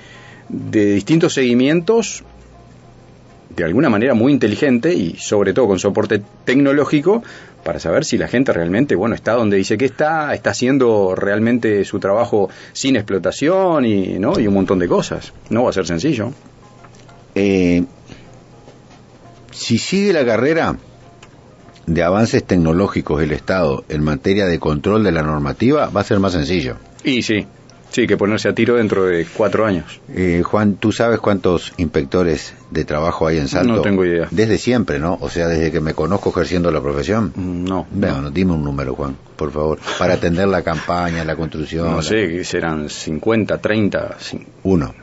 de 0.49 0.95
distintos 0.95 1.35
seguimientos 1.35 2.25
de 3.55 3.65
alguna 3.65 3.89
manera 3.89 4.15
muy 4.15 4.33
inteligente 4.33 4.95
y 4.95 5.17
sobre 5.17 5.53
todo 5.53 5.67
con 5.67 5.79
soporte 5.79 6.23
tecnológico 6.45 7.23
para 7.65 7.79
saber 7.79 8.05
si 8.05 8.17
la 8.17 8.29
gente 8.29 8.53
realmente, 8.53 8.95
bueno, 8.95 9.15
está 9.15 9.33
donde 9.33 9.57
dice 9.57 9.77
que 9.77 9.85
está, 9.85 10.33
está 10.35 10.51
haciendo 10.51 11.15
realmente 11.15 11.85
su 11.85 11.99
trabajo 11.99 12.49
sin 12.73 12.97
explotación 12.97 13.85
y, 13.85 14.19
¿no? 14.19 14.39
y 14.39 14.47
un 14.47 14.55
montón 14.55 14.79
de 14.79 14.89
cosas. 14.89 15.33
No 15.51 15.65
va 15.65 15.71
a 15.71 15.73
ser 15.73 15.87
sencillo. 15.87 16.33
Eh, 17.35 17.85
si 19.51 19.79
sigue 19.79 20.13
la 20.13 20.25
carrera 20.25 20.77
de 21.87 22.03
avances 22.03 22.45
tecnológicos 22.45 23.21
del 23.21 23.33
Estado 23.33 23.85
en 23.89 24.03
materia 24.03 24.47
de 24.47 24.59
control 24.59 25.05
de 25.05 25.13
la 25.13 25.23
normativa, 25.23 25.91
va 25.91 26.01
a 26.01 26.05
ser 26.05 26.21
más 26.21 26.33
sencillo. 26.33 26.77
Y 27.05 27.23
sí, 27.23 27.47
sí, 27.91 28.07
que 28.07 28.17
ponerse 28.17 28.49
a 28.49 28.55
tiro 28.55 28.77
dentro 28.77 29.05
de 29.07 29.27
cuatro 29.27 29.67
años. 29.67 30.01
Eh, 30.15 30.43
Juan, 30.45 30.75
¿tú 30.77 30.93
sabes 30.93 31.21
cuántos 31.21 31.73
inspectores 31.77 32.55
de 32.71 32.85
trabajo 32.85 33.27
hay 33.27 33.39
en 33.39 33.49
Salto? 33.49 33.75
No 33.75 33.81
tengo 33.83 34.05
idea. 34.05 34.29
Desde 34.31 34.59
siempre, 34.59 34.99
¿no? 34.99 35.19
O 35.21 35.29
sea, 35.29 35.47
desde 35.49 35.71
que 35.71 35.81
me 35.81 35.95
conozco 35.95 36.31
ejerciendo 36.31 36.71
la 36.71 36.81
profesión. 36.81 37.33
Mm, 37.35 37.65
No, 37.65 37.87
Bueno, 37.91 38.23
no, 38.23 38.31
dime 38.31 38.53
un 38.53 38.65
número, 38.65 38.95
Juan, 38.95 39.17
por 39.37 39.51
favor, 39.53 39.79
para 39.99 40.15
atender 40.15 40.49
la 40.49 40.63
campaña, 40.63 41.25
la 41.25 41.37
construcción. 41.37 41.91
no 41.91 41.97
la- 41.97 42.03
sé, 42.03 42.45
serán 42.45 42.89
50, 42.89 43.59
30, 43.59 44.17
cin- 44.19 44.47
Uno, 44.63 44.95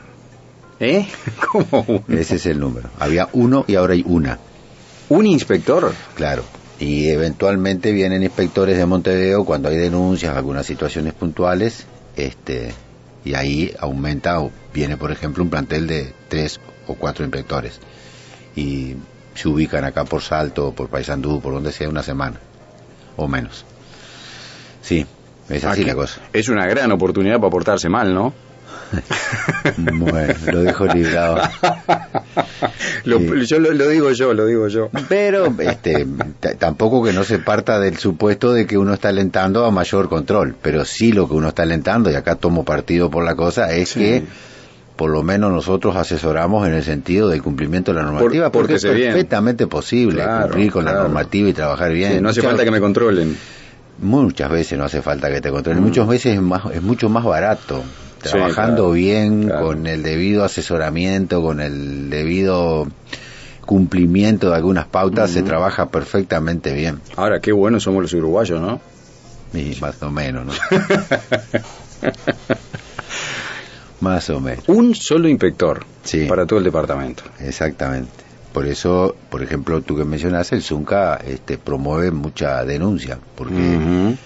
¿eh? 0.80 1.06
¿Cómo? 1.52 1.84
uno? 1.88 2.02
ese 2.18 2.36
es 2.36 2.46
el 2.46 2.58
número. 2.60 2.88
Había 2.98 3.28
uno 3.32 3.64
y 3.66 3.74
ahora 3.74 3.94
hay 3.94 4.02
una, 4.06 4.38
¿Un 5.08 5.26
inspector? 5.26 5.92
claro. 6.14 6.42
Y 6.80 7.08
eventualmente 7.08 7.90
vienen 7.90 8.22
inspectores 8.22 8.76
de 8.78 8.86
Montevideo 8.86 9.44
cuando 9.44 9.68
hay 9.68 9.76
denuncias, 9.76 10.36
algunas 10.36 10.64
situaciones 10.64 11.12
puntuales, 11.12 11.86
este, 12.18 12.74
y 13.24 13.34
ahí 13.34 13.74
aumenta 13.78 14.40
o 14.40 14.50
viene, 14.74 14.96
por 14.96 15.10
ejemplo, 15.12 15.42
un 15.42 15.50
plantel 15.50 15.86
de 15.86 16.12
tres 16.28 16.60
o 16.86 16.94
cuatro 16.94 17.24
inspectores. 17.24 17.80
Y 18.56 18.96
se 19.34 19.48
ubican 19.48 19.84
acá 19.84 20.04
por 20.04 20.20
Salto, 20.20 20.72
por 20.72 20.88
Paysandú, 20.88 21.40
por 21.40 21.54
donde 21.54 21.72
sea, 21.72 21.88
una 21.88 22.02
semana, 22.02 22.38
o 23.16 23.28
menos. 23.28 23.64
Sí, 24.82 25.06
es 25.48 25.64
así 25.64 25.82
Aquí 25.82 25.88
la 25.88 25.94
cosa. 25.94 26.20
Es 26.32 26.48
una 26.48 26.66
gran 26.66 26.90
oportunidad 26.90 27.38
para 27.38 27.50
portarse 27.50 27.88
mal, 27.88 28.12
¿no? 28.12 28.34
Bueno, 29.76 30.34
lo 30.52 30.60
dejo 30.62 30.86
librado. 30.86 31.38
Lo- 33.04 33.18
Sí. 33.18 33.46
Yo 33.46 33.58
lo, 33.58 33.72
lo 33.72 33.88
digo 33.88 34.10
yo, 34.12 34.32
lo 34.34 34.46
digo 34.46 34.68
yo. 34.68 34.90
Pero 35.08 35.54
este, 35.58 36.06
tampoco 36.58 37.02
que 37.02 37.12
no 37.12 37.24
se 37.24 37.38
parta 37.38 37.78
del 37.80 37.96
supuesto 37.98 38.52
de 38.52 38.66
que 38.66 38.76
uno 38.78 38.94
está 38.94 39.08
alentando 39.08 39.64
a 39.64 39.70
mayor 39.70 40.08
control, 40.08 40.54
pero 40.60 40.84
sí 40.84 41.12
lo 41.12 41.28
que 41.28 41.34
uno 41.34 41.48
está 41.48 41.62
alentando, 41.62 42.10
y 42.10 42.14
acá 42.14 42.36
tomo 42.36 42.64
partido 42.64 43.10
por 43.10 43.24
la 43.24 43.34
cosa, 43.34 43.72
es 43.72 43.90
Sí. 43.90 44.00
que 44.00 44.22
por 44.96 45.10
lo 45.10 45.22
menos 45.22 45.52
nosotros 45.52 45.94
asesoramos 45.96 46.66
en 46.66 46.74
el 46.74 46.82
sentido 46.82 47.28
del 47.28 47.42
cumplimiento 47.42 47.92
de 47.92 47.98
la 48.00 48.04
normativa, 48.10 48.50
Por- 48.50 48.62
porque 48.62 48.74
es 48.74 48.82
bien. 48.84 49.12
perfectamente 49.12 49.66
posible 49.66 50.22
Claro, 50.22 50.42
cumplir 50.46 50.72
con 50.72 50.84
la 50.84 50.92
normativa 50.94 51.48
y 51.48 51.52
trabajar 51.52 51.92
bien. 51.92 52.14
Sí, 52.14 52.20
no 52.20 52.28
hace 52.30 52.40
Muchas- 52.40 52.50
falta 52.50 52.64
que 52.64 52.70
me 52.70 52.80
controlen. 52.80 53.36
Muchas 54.00 54.50
veces 54.50 54.78
no 54.78 54.84
hace 54.84 55.02
falta 55.02 55.28
que 55.30 55.40
te 55.40 55.50
controlen, 55.50 55.82
Mm. 55.82 55.86
muchas 55.86 56.06
veces 56.08 56.34
es, 56.36 56.42
más, 56.42 56.62
es 56.72 56.82
mucho 56.82 57.08
más 57.08 57.24
barato. 57.24 57.82
Sí, 58.22 58.30
Trabajando 58.30 58.76
claro, 58.84 58.90
bien, 58.92 59.44
claro. 59.46 59.66
con 59.66 59.86
el 59.86 60.02
debido 60.02 60.44
asesoramiento, 60.44 61.40
con 61.42 61.60
el 61.60 62.10
debido 62.10 62.86
cumplimiento 63.64 64.50
de 64.50 64.56
algunas 64.56 64.86
pautas, 64.86 65.30
se 65.30 65.42
trabaja 65.42 65.88
perfectamente 65.90 66.72
bien. 66.72 67.00
Ahora, 67.16 67.38
qué 67.40 67.52
buenos 67.52 67.82
somos 67.84 68.02
los 68.02 68.12
uruguayos, 68.14 68.60
¿no? 68.60 68.80
Y 69.54 69.76
más 69.80 70.02
o 70.02 70.10
menos, 70.10 70.46
¿no? 70.46 70.52
más 74.00 74.30
o 74.30 74.40
menos, 74.40 74.64
Un 74.68 74.94
solo 74.94 75.28
inspector 75.28 75.84
Sí. 76.04 76.26
para 76.26 76.46
todo 76.46 76.58
el 76.58 76.64
departamento. 76.64 77.24
exactamente. 77.40 78.10
Por 78.52 78.66
eso, 78.66 79.14
por 79.30 79.42
ejemplo, 79.42 79.82
tú 79.82 79.94
que 79.96 80.04
mencionaste, 80.04 80.56
el 80.56 80.62
Zunca 80.62 81.16
este, 81.16 81.58
promueve 81.58 82.10
mucha 82.10 82.64
denuncia, 82.64 83.18
porque 83.36 84.16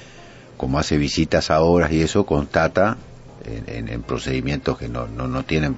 como 0.57 0.79
hace 0.79 0.97
visitas 0.97 1.51
a 1.51 1.61
horas 1.61 1.91
y 1.93 2.01
eso, 2.03 2.25
constata 2.25 2.97
en, 3.45 3.65
en- 3.77 3.89
en 3.89 4.03
procedimientos 4.03 4.79
que 4.79 4.89
no, 4.89 5.07
no, 5.09 5.29
no 5.29 5.45
tienen 5.45 5.77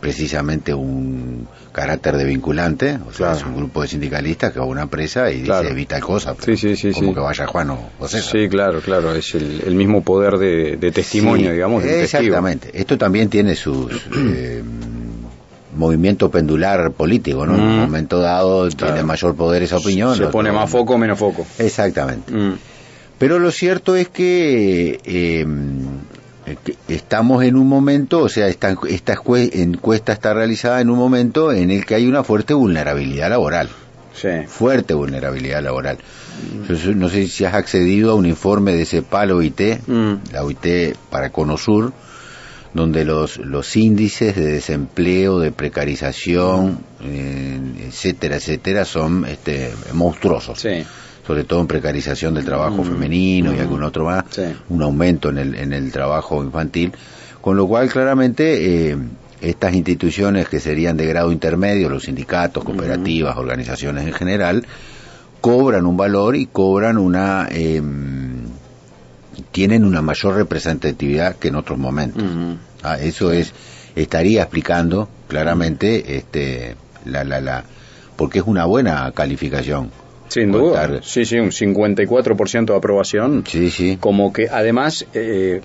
precisamente 0.00 0.74
un 0.74 1.46
carácter 1.70 2.16
de 2.16 2.24
vinculante, 2.24 2.98
o 3.08 3.12
sea, 3.12 3.28
Claro. 3.28 3.36
es 3.38 3.44
un 3.44 3.54
grupo 3.56 3.82
de 3.82 3.88
sindicalistas 3.88 4.52
que 4.52 4.58
va 4.58 4.64
a 4.64 4.68
una 4.68 4.82
empresa 4.82 5.30
y 5.30 5.42
Claro. 5.42 5.62
dice 5.62 5.72
evita 5.72 6.00
cosa, 6.00 6.34
Sí, 6.44 6.56
sí, 6.56 6.74
sí, 6.74 6.90
como 6.90 7.14
que 7.14 7.20
vaya 7.20 7.46
Juan 7.46 7.70
o, 7.70 7.78
César. 8.08 8.32
Sí, 8.32 8.48
claro, 8.48 8.80
claro. 8.80 9.14
Es 9.14 9.32
el, 9.36 9.62
el 9.64 9.74
mismo 9.76 10.02
poder 10.02 10.38
de, 10.38 10.76
de 10.76 10.90
testimonio, 10.90 11.52
digamos, 11.52 11.82
testigo. 11.84 12.02
Exactamente. 12.02 12.70
Esto 12.74 12.98
también 12.98 13.28
tiene 13.28 13.54
su 13.54 13.88
eh, 14.16 14.60
movimiento 15.76 16.30
pendular 16.32 16.90
político, 16.92 17.46
¿no? 17.46 17.54
En 17.54 17.60
un 17.60 17.76
Mm. 17.76 17.80
momento 17.82 18.18
dado 18.18 18.68
tiene 18.70 19.04
mayor 19.04 19.36
poder 19.36 19.62
esa 19.62 19.76
opinión. 19.76 20.16
Se 20.16 20.26
pone 20.26 20.50
más 20.50 20.68
foco 20.68 20.94
o 20.94 20.98
menos 20.98 21.16
foco. 21.18 21.46
Exactamente. 21.58 22.32
Mm. 22.32 22.54
Pero 23.18 23.38
lo 23.38 23.52
cierto 23.52 23.94
es 23.94 24.08
que, 24.08 25.00
eh, 25.04 25.46
que 25.46 25.46
estamos 26.88 27.44
en 27.44 27.56
un 27.56 27.68
momento, 27.68 28.20
o 28.20 28.28
sea, 28.28 28.48
esta, 28.48 28.74
esta 28.88 29.14
encuesta 29.52 30.12
está 30.12 30.34
realizada 30.34 30.80
en 30.80 30.90
un 30.90 30.98
momento 30.98 31.52
en 31.52 31.70
el 31.70 31.84
que 31.86 31.94
hay 31.94 32.06
una 32.06 32.24
fuerte 32.24 32.54
vulnerabilidad 32.54 33.30
laboral. 33.30 33.68
Sí. 34.14 34.28
Fuerte 34.46 34.94
vulnerabilidad 34.94 35.62
laboral. 35.62 35.98
Yo 36.68 36.76
so- 36.76 36.92
no 36.94 37.08
sé 37.08 37.28
si 37.28 37.44
has 37.44 37.54
accedido 37.54 38.10
a 38.10 38.14
un 38.14 38.26
informe 38.26 38.74
de 38.74 38.84
CEPAL 38.84 39.30
OIT, 39.32 39.60
Mm. 39.86 40.14
la 40.32 40.44
OIT 40.44 40.94
para 41.10 41.30
Conosur, 41.30 41.92
donde 42.74 43.04
los, 43.04 43.36
los 43.38 43.76
índices 43.76 44.34
de 44.34 44.46
desempleo, 44.46 45.38
de 45.38 45.52
precarización, 45.52 46.78
eh, 47.04 47.60
etcétera, 47.88 48.36
etcétera, 48.36 48.84
son 48.84 49.26
este, 49.26 49.70
monstruosos 49.92 50.60
Sí. 50.60 50.84
Sobre 51.26 51.44
todo 51.44 51.60
en 51.60 51.66
precarización 51.66 52.34
del 52.34 52.44
trabajo 52.44 52.82
Mm, 52.82 52.86
femenino 52.86 53.54
y 53.54 53.58
algún 53.58 53.82
otro 53.82 54.04
más, 54.04 54.24
sí. 54.30 54.42
un 54.68 54.82
aumento 54.82 55.28
en 55.30 55.38
el, 55.38 55.54
en 55.54 55.72
el 55.72 55.92
trabajo 55.92 56.42
infantil, 56.42 56.92
con 57.40 57.56
lo 57.56 57.66
cual 57.66 57.88
claramente 57.88 58.90
eh, 58.90 58.96
estas 59.40 59.74
instituciones 59.74 60.48
que 60.48 60.60
serían 60.60 60.96
de 60.96 61.06
grado 61.06 61.32
intermedio, 61.32 61.88
los 61.88 62.04
sindicatos, 62.04 62.64
cooperativas, 62.64 63.36
organizaciones 63.36 64.06
en 64.06 64.12
general, 64.12 64.66
cobran 65.40 65.86
un 65.86 65.96
valor 65.96 66.36
y 66.36 66.46
cobran 66.46 66.98
una... 66.98 67.48
eh, 67.50 67.82
tienen 69.50 69.84
una 69.84 70.02
mayor 70.02 70.36
representatividad 70.36 71.36
que 71.36 71.48
en 71.48 71.56
otros 71.56 71.78
momentos. 71.78 72.22
Ah, 72.82 72.98
eso 72.98 73.32
es 73.32 73.52
estaría 73.94 74.42
explicando 74.42 75.08
claramente, 75.28 76.16
este, 76.16 76.76
la, 77.04 77.24
la, 77.24 77.40
la, 77.40 77.64
porque 78.16 78.38
es 78.38 78.44
una 78.46 78.64
buena 78.64 79.10
calificación. 79.12 79.90
Sin 80.32 80.52
duda. 80.52 80.84
estar- 80.84 81.00
Sí, 81.02 81.24
sí, 81.24 81.38
un 81.38 81.50
54% 81.52 82.72
de 82.72 82.76
aprobación. 82.78 83.44
Sí, 83.46 83.70
sí. 83.70 83.96
Como 84.00 84.32
que 84.32 84.48
además 84.48 85.06
eh, 85.14 85.60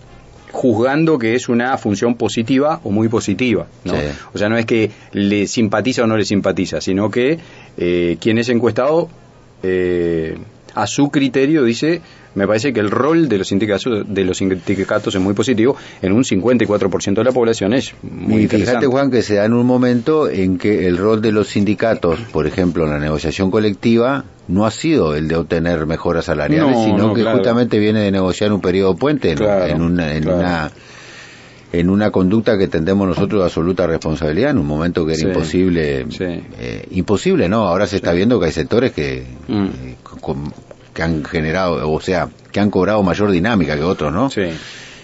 juzgando 0.52 1.18
que 1.20 1.36
es 1.36 1.50
una 1.50 1.78
función 1.78 2.16
positiva 2.16 2.80
o 2.84 2.92
muy 2.92 3.10
positiva. 3.10 3.68
¿no? 3.84 3.94
Sí. 3.94 4.00
O 4.34 4.38
sea, 4.38 4.50
no 4.50 4.58
es 4.58 4.66
que 4.66 4.92
le 5.12 5.48
simpatiza 5.48 6.04
o 6.04 6.08
no 6.08 6.18
le 6.18 6.26
simpatiza, 6.26 6.82
sino 6.82 7.10
que 7.12 7.38
eh, 7.78 8.18
quien 8.20 8.38
es 8.38 8.50
encuestado 8.50 9.10
eh, 9.64 10.38
a 10.82 10.88
su 10.88 11.10
criterio 11.10 11.64
dice 11.64 12.02
me 12.36 12.46
parece 12.46 12.72
que 12.72 12.80
el 12.80 12.92
rol 12.92 13.28
de 13.30 13.40
los 13.40 13.48
sindicatos 13.48 14.04
de 14.08 14.24
los 14.24 14.38
sindicatos 14.38 15.16
es 15.16 15.20
muy 15.22 15.34
positivo 15.34 15.76
en 16.04 16.12
un 16.14 16.24
54% 16.24 17.16
de 17.16 17.24
la 17.24 17.32
población 17.32 17.74
es 17.74 17.94
muy 18.04 18.42
y 18.42 18.44
interesante. 18.44 18.66
fíjate, 18.82 18.86
Juan, 18.88 19.10
que 19.10 19.24
se 19.24 19.36
da 19.36 19.46
en 19.46 19.54
un 19.54 19.66
momento 19.66 20.30
en 20.30 20.58
que 20.60 20.86
el 20.88 20.98
rol 20.98 21.20
de 21.22 21.32
los 21.32 21.48
sindicatos, 21.48 22.20
por 22.32 22.46
ejemplo, 22.46 22.84
en 22.86 22.92
la 22.92 23.00
negociación 23.00 23.50
colectiva, 23.50 24.24
no 24.48 24.66
ha 24.68 24.72
sido 24.72 25.16
el 25.16 25.28
de 25.28 25.36
obtener 25.36 25.88
mejoras 25.88 26.26
salariales, 26.26 26.76
No, 26.76 26.84
sino 26.84 26.98
no, 27.08 27.14
que 27.16 27.22
claro. 27.22 27.38
justamente 27.38 27.80
viene 27.80 28.02
de 28.02 28.12
negociar 28.12 28.54
un 28.54 28.62
periodo 28.62 28.96
puente 28.96 29.32
en, 29.32 29.38
Claro, 29.38 29.66
en 29.66 29.82
una, 29.82 30.14
en 30.16 30.24
claro. 30.24 30.38
una 30.40 30.72
en 31.74 31.90
una 31.90 32.12
conducta 32.12 32.58
que 32.58 32.70
tendemos 32.70 33.06
nosotros 33.10 33.42
de 33.42 33.46
absoluta 33.46 33.86
responsabilidad 33.86 34.52
en 34.52 34.58
un 34.60 34.66
momento 34.68 35.06
que 35.06 35.12
era 35.14 35.20
Sí, 35.22 35.28
imposible 35.28 36.06
sí. 36.10 36.24
eh, 36.60 36.86
imposible 36.92 37.50
no 37.50 37.68
ahora 37.68 37.86
se 37.88 37.98
está 37.98 38.14
viendo 38.14 38.40
que 38.40 38.46
hay 38.46 38.52
sectores 38.54 38.94
que 38.94 39.26
Mm. 39.50 39.66
eh, 39.66 39.96
con- 40.22 40.54
que 40.98 41.04
han 41.04 41.24
generado 41.24 41.92
o 41.92 42.02
sea 42.02 42.28
que 42.52 42.60
han 42.60 42.72
cobrado 42.72 43.04
mayor 43.04 43.30
dinámica 43.30 43.76
que 43.76 43.84
otros 43.84 44.12
no 44.12 44.32
Sí. 44.32 44.48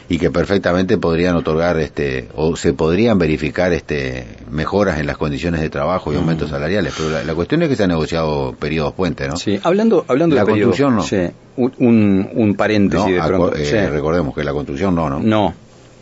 y 0.10 0.18
que 0.18 0.32
perfectamente 0.32 0.98
podrían 0.98 1.36
otorgar 1.36 1.80
este 1.80 2.28
o 2.36 2.56
se 2.56 2.74
podrían 2.74 3.20
verificar 3.20 3.72
este 3.74 4.26
mejoras 4.50 5.00
en 5.00 5.06
las 5.06 5.18
condiciones 5.18 5.62
de 5.62 5.70
trabajo 5.70 6.12
y 6.12 6.16
aumentos 6.16 6.50
salariales 6.50 6.96
pero 6.98 7.12
la, 7.12 7.24
la 7.24 7.36
cuestión 7.36 7.62
es 7.62 7.70
que 7.70 7.76
se 7.76 7.84
han 7.84 7.90
negociado 7.90 8.56
periodos 8.60 8.94
puentes 8.94 9.30
no 9.30 9.38
Sí, 9.38 9.60
hablando, 9.62 10.04
hablando 10.08 10.36
La 10.36 10.42
de 10.42 10.52
periodo, 10.52 10.72
construcción, 10.72 10.96
no. 10.96 11.04
sí, 11.04 11.32
un, 11.58 12.28
un, 12.34 12.56
paréntesis 12.56 13.06
No, 13.06 13.14
de 13.24 13.28
pronto. 13.28 13.56
eh, 13.56 13.66
sí. 13.66 13.78
recordemos 13.78 14.34
que 14.34 14.44
la 14.44 14.52
construcción 14.52 14.96
no 14.96 15.12
no 15.12 15.20
No, 15.20 15.54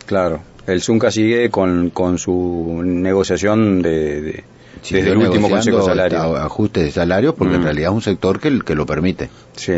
claro. 0.06 0.40
El 0.66 0.80
Zunca 0.80 1.10
sigue 1.10 1.50
con, 1.50 1.90
con 1.90 2.16
su 2.18 2.80
negociación 2.84 3.82
de, 3.82 4.22
de- 4.22 4.44
desde 4.90 5.10
el 5.10 5.18
último 5.18 5.48
Consejo 5.48 5.82
Salario. 5.82 6.36
ajustes 6.36 6.84
de 6.84 6.90
salarios 6.90 7.34
porque 7.34 7.54
en 7.54 7.60
Mm. 7.60 7.64
realidad 7.64 7.90
es 7.90 7.94
un 7.94 8.02
sector 8.02 8.40
que, 8.40 8.60
que 8.60 8.74
lo 8.74 8.84
permite 8.86 9.30
Sí. 9.54 9.72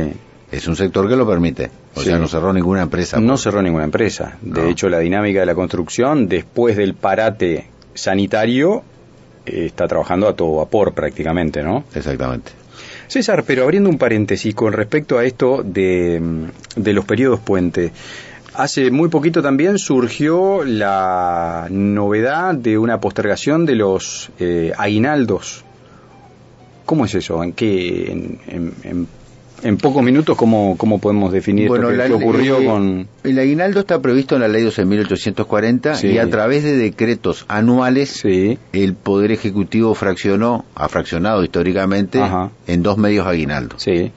es 0.51 0.67
un 0.69 0.77
sector 0.77 1.09
que 1.09 1.17
lo 1.17 1.27
permite 1.27 1.71
o 1.95 2.01
Sí. 2.01 2.07
sea 2.07 2.19
no 2.19 2.29
cerró 2.29 2.53
ninguna 2.53 2.83
empresa 2.83 3.19
No 3.21 3.29
por- 3.35 3.39
cerró 3.39 3.63
ninguna 3.63 3.85
empresa. 3.85 4.39
De 4.43 4.63
No. 4.63 4.69
hecho, 4.69 4.89
la 4.89 4.99
dinámica 5.01 5.41
de 5.41 5.47
la 5.47 5.55
construcción, 5.55 6.29
después 6.29 6.77
del 6.77 6.95
parate 6.95 7.67
sanitario, 7.95 8.83
eh, 9.47 9.67
está 9.67 9.87
trabajando 9.87 10.29
a 10.29 10.35
todo 10.35 10.57
vapor 10.57 10.95
prácticamente, 10.95 11.63
¿no? 11.63 11.85
exactamente 11.95 12.53
César, 13.07 13.45
pero 13.47 13.65
abriendo 13.65 13.91
un 13.91 13.99
paréntesis 13.99 14.55
con 14.55 14.73
respecto 14.73 15.19
a 15.19 15.25
esto 15.25 15.63
de, 15.63 16.21
de 16.75 16.93
los 16.95 17.05
periodos 17.05 17.39
puente. 17.41 17.93
Hace 18.55 18.91
muy 18.91 19.09
poquito 19.09 19.43
también 19.43 19.79
surgió 19.79 20.65
la 20.65 21.67
novedad 21.71 22.55
de 22.55 22.79
una 22.79 23.01
postergación 23.01 23.67
de 23.67 23.75
los 23.75 24.31
eh, 24.39 24.73
aguinaldos. 24.79 25.65
¿Cómo 26.87 27.05
es 27.07 27.15
eso? 27.15 27.43
¿En 27.43 27.53
qué? 27.53 28.13
En, 28.13 28.39
en- 28.47 28.73
en- 28.85 29.09
en 29.63 29.79
pocos 29.79 30.03
minutos, 30.03 30.37
¿cómo, 30.37 30.75
cómo 30.77 30.99
podemos 30.99 31.33
definir 31.33 31.65
esto 31.73 31.89
que, 31.89 31.97
la- 31.97 32.15
ocurrió 32.15 32.59
eh, 32.61 32.67
con...? 32.67 33.09
el 33.23 33.39
aguinaldo 33.39 33.81
está 33.81 33.99
previsto 34.03 34.35
en 34.35 34.43
la 34.43 34.49
ley 34.49 34.63
12.840 34.63 35.95
Sí. 35.95 36.09
y 36.09 36.19
a 36.19 36.29
través 36.29 36.63
de 36.65 36.77
decretos 36.77 37.47
anuales 37.49 38.11
Sí, 38.11 38.59
el 38.75 38.93
Poder 38.95 39.33
Ejecutivo 39.33 39.95
fraccionó, 39.95 40.67
ha 40.75 40.87
fraccionado 40.91 41.43
históricamente, 41.43 42.21
Ajá. 42.21 42.51
en 42.67 42.83
dos 42.83 42.99
medios 42.99 43.27
aguinaldos. 43.27 43.83
sí. 43.83 44.13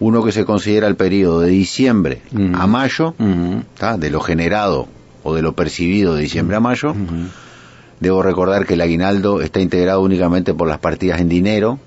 Uno 0.00 0.22
que 0.24 0.32
se 0.32 0.44
considera 0.44 0.86
el 0.86 0.96
periodo 0.96 1.40
de 1.40 1.50
diciembre 1.50 2.22
a 2.54 2.66
mayo, 2.66 3.14
de 3.18 4.10
lo 4.10 4.20
generado 4.20 4.88
o 5.24 5.34
de 5.34 5.42
lo 5.42 5.54
percibido 5.54 6.14
de 6.14 6.22
diciembre 6.22 6.56
a 6.56 6.60
mayo. 6.60 6.94
Debo 8.00 8.22
recordar 8.22 8.64
que 8.64 8.74
el 8.74 8.80
aguinaldo 8.80 9.42
está 9.42 9.60
integrado 9.60 10.00
únicamente 10.02 10.54
por 10.54 10.68
las 10.68 10.78
partidas 10.78 11.20
en 11.20 11.28
dinero, 11.28 11.80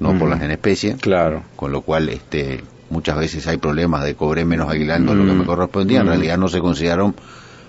no 0.00 0.18
por 0.18 0.28
las 0.28 0.42
en 0.42 0.50
especie, 0.50 0.96
Claro. 0.96 1.44
con 1.54 1.70
lo 1.72 1.82
cual 1.82 2.08
este 2.08 2.64
muchas 2.90 3.16
veces 3.16 3.46
hay 3.46 3.56
problemas 3.56 4.04
de 4.04 4.14
cobré 4.14 4.44
menos 4.44 4.68
aguinaldo 4.68 5.12
de 5.12 5.18
lo 5.18 5.26
que 5.26 5.32
me 5.38 5.44
correspondía. 5.44 6.00
En 6.00 6.06
realidad 6.08 6.36
no 6.38 6.48
se 6.48 6.60
consideraron 6.60 7.14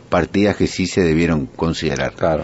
partidas 0.09 0.55
que 0.55 0.65
sí 0.67 0.87
se 0.87 1.01
debieron 1.01 1.45
considerar. 1.45 2.13
Claro. 2.13 2.43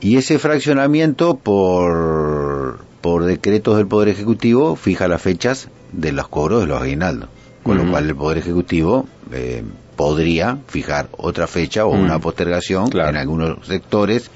Y 0.00 0.16
ese 0.16 0.38
fraccionamiento 0.38 1.36
por, 1.36 2.80
por 3.06 3.24
decretos 3.24 3.76
del 3.76 3.86
Poder 3.86 4.08
Ejecutivo 4.08 4.74
fija 4.74 5.06
las 5.06 5.22
fechas 5.22 5.68
de 5.92 6.10
los 6.10 6.26
cobros 6.26 6.62
de 6.62 6.66
los 6.66 6.82
aguinaldos. 6.82 7.28
Con 7.62 7.76
lo 7.78 7.88
cual 7.88 8.08
el 8.08 8.16
Poder 8.16 8.38
Ejecutivo 8.38 9.06
eh, 9.32 9.62
podría 9.94 10.58
fijar 10.66 11.06
otra 11.16 11.46
fecha 11.46 11.86
o 11.86 11.94
Mm. 11.94 12.00
una 12.00 12.18
postergación 12.18 12.88
Claro. 12.90 13.10
en 13.10 13.16
algunos 13.18 13.64
sectores 13.64 14.28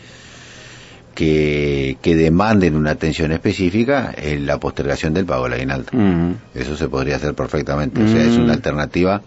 que, 1.16 1.98
que 2.00 2.14
demanden 2.14 2.76
una 2.76 2.92
atención 2.92 3.32
específica 3.32 4.14
en 4.16 4.46
la 4.46 4.58
postergación 4.60 5.14
del 5.14 5.26
pago 5.26 5.44
del 5.44 5.54
aguinaldo. 5.54 5.90
Ujú. 5.92 6.36
Eso 6.54 6.76
se 6.76 6.88
podría 6.88 7.16
hacer 7.16 7.34
perfectamente. 7.34 8.00
O 8.04 8.06
sea, 8.06 8.22
es 8.22 8.38
Mm. 8.38 8.42
una 8.44 8.52
alternativa 8.52 9.20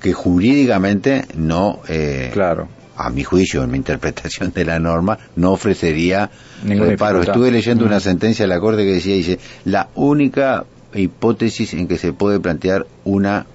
que 0.00 0.12
jurídicamente 0.12 1.24
no, 1.34 1.80
eh, 1.88 2.30
Claro. 2.32 2.68
A 2.96 3.10
mi 3.10 3.24
juicio, 3.24 3.62
en 3.62 3.70
mi 3.70 3.78
interpretación 3.78 4.52
de 4.52 4.64
la 4.64 4.78
norma, 4.78 5.18
no 5.36 5.52
ofrecería 5.52 6.30
Ninguna 6.64 6.90
reparo. 6.90 7.18
dificultad. 7.20 7.34
Estuve 7.34 7.50
leyendo 7.50 7.84
Mm. 7.84 7.88
una 7.88 8.00
sentencia 8.00 8.44
de 8.44 8.48
la 8.48 8.60
Corte 8.60 8.84
que 8.84 8.92
decía, 8.92 9.14
dice, 9.14 9.38
la 9.64 9.88
única 9.94 10.64
hipótesis 10.94 11.72
en 11.74 11.88
que 11.88 11.96
se 11.98 12.12
puede 12.12 12.38
plantear 12.38 12.86
una 13.04 13.46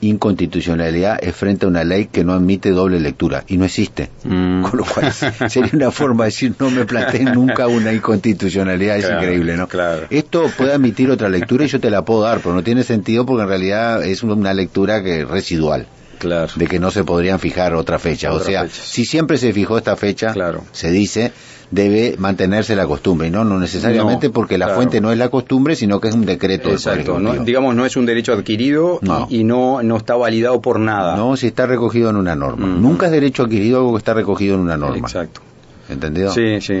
inconstitucionalidad 0.00 1.18
es 1.22 1.34
frente 1.34 1.64
a 1.64 1.68
una 1.68 1.82
ley 1.84 2.06
que 2.06 2.24
no 2.24 2.34
admite 2.34 2.70
doble 2.70 3.00
lectura 3.00 3.44
y 3.46 3.56
no 3.56 3.64
existe. 3.64 4.10
Mm. 4.24 4.62
Con 4.62 4.78
lo 4.80 4.84
cual 4.84 5.12
sería 5.48 5.70
una 5.72 5.90
forma 5.90 6.24
de 6.24 6.30
decir 6.30 6.54
no 6.58 6.70
me 6.70 6.84
planteen 6.84 7.32
nunca 7.32 7.68
una 7.68 7.92
inconstitucionalidad, 7.92 8.98
es 8.98 9.06
Claro, 9.06 9.22
increíble, 9.22 9.56
¿no? 9.56 9.66
claro. 9.68 10.06
Esto 10.10 10.50
puede 10.58 10.72
admitir 10.74 11.10
otra 11.10 11.28
lectura 11.28 11.64
y 11.64 11.68
yo 11.68 11.80
te 11.80 11.90
la 11.90 12.04
puedo 12.04 12.22
dar, 12.22 12.40
pero 12.40 12.54
no 12.54 12.62
tiene 12.62 12.82
sentido 12.82 13.24
porque 13.24 13.42
en 13.44 13.48
realidad 13.48 14.04
es 14.04 14.22
una 14.22 14.52
lectura 14.52 15.02
que 15.02 15.24
residual 15.24 15.86
Claro. 16.24 16.52
de 16.56 16.66
que 16.66 16.78
no 16.80 16.90
se 16.90 17.04
podrían 17.04 17.38
fijar 17.38 17.74
otra 17.74 17.98
fecha. 17.98 18.32
o 18.32 18.40
sea, 18.40 18.62
fecha. 18.64 18.82
si 18.84 19.04
siempre 19.04 19.38
se 19.38 19.52
fijó 19.52 19.78
esta 19.78 19.94
fecha, 19.96 20.32
Claro. 20.32 20.64
se 20.72 20.90
dice, 20.90 21.32
debe 21.70 22.14
mantenerse 22.18 22.74
la 22.76 22.86
costumbre. 22.86 23.28
Y 23.28 23.30
no, 23.30 23.44
no 23.44 23.58
necesariamente 23.58 24.28
No, 24.28 24.32
porque 24.32 24.58
la 24.58 24.66
claro. 24.66 24.76
fuente 24.76 25.00
no 25.00 25.12
es 25.12 25.18
la 25.18 25.28
costumbre, 25.28 25.76
sino 25.76 26.00
que 26.00 26.08
es 26.08 26.14
un 26.14 26.24
decreto 26.24 26.70
Exacto, 26.70 27.18
no, 27.18 27.34
digamos 27.44 27.74
no 27.74 27.84
es 27.86 27.96
un 27.96 28.06
derecho 28.06 28.32
adquirido 28.32 28.98
y- 29.02 29.06
No. 29.06 29.26
Y, 29.30 29.44
no 29.44 29.82
no 29.82 29.96
está 29.96 30.14
validado 30.16 30.60
por 30.60 30.78
nada. 30.80 31.16
No, 31.16 31.36
si 31.36 31.46
está 31.48 31.66
recogido 31.66 32.10
en 32.10 32.16
una 32.16 32.34
norma. 32.34 32.66
Mm. 32.66 32.82
Nunca 32.82 33.06
es 33.06 33.12
derecho 33.12 33.44
adquirido 33.44 33.78
algo 33.78 33.92
que 33.92 33.98
está 33.98 34.14
recogido 34.14 34.54
en 34.54 34.60
una 34.62 34.76
norma. 34.76 34.98
Exacto. 35.08 35.40
¿Entendido? 35.88 36.32
Sí, 36.32 36.60
sí. 36.60 36.80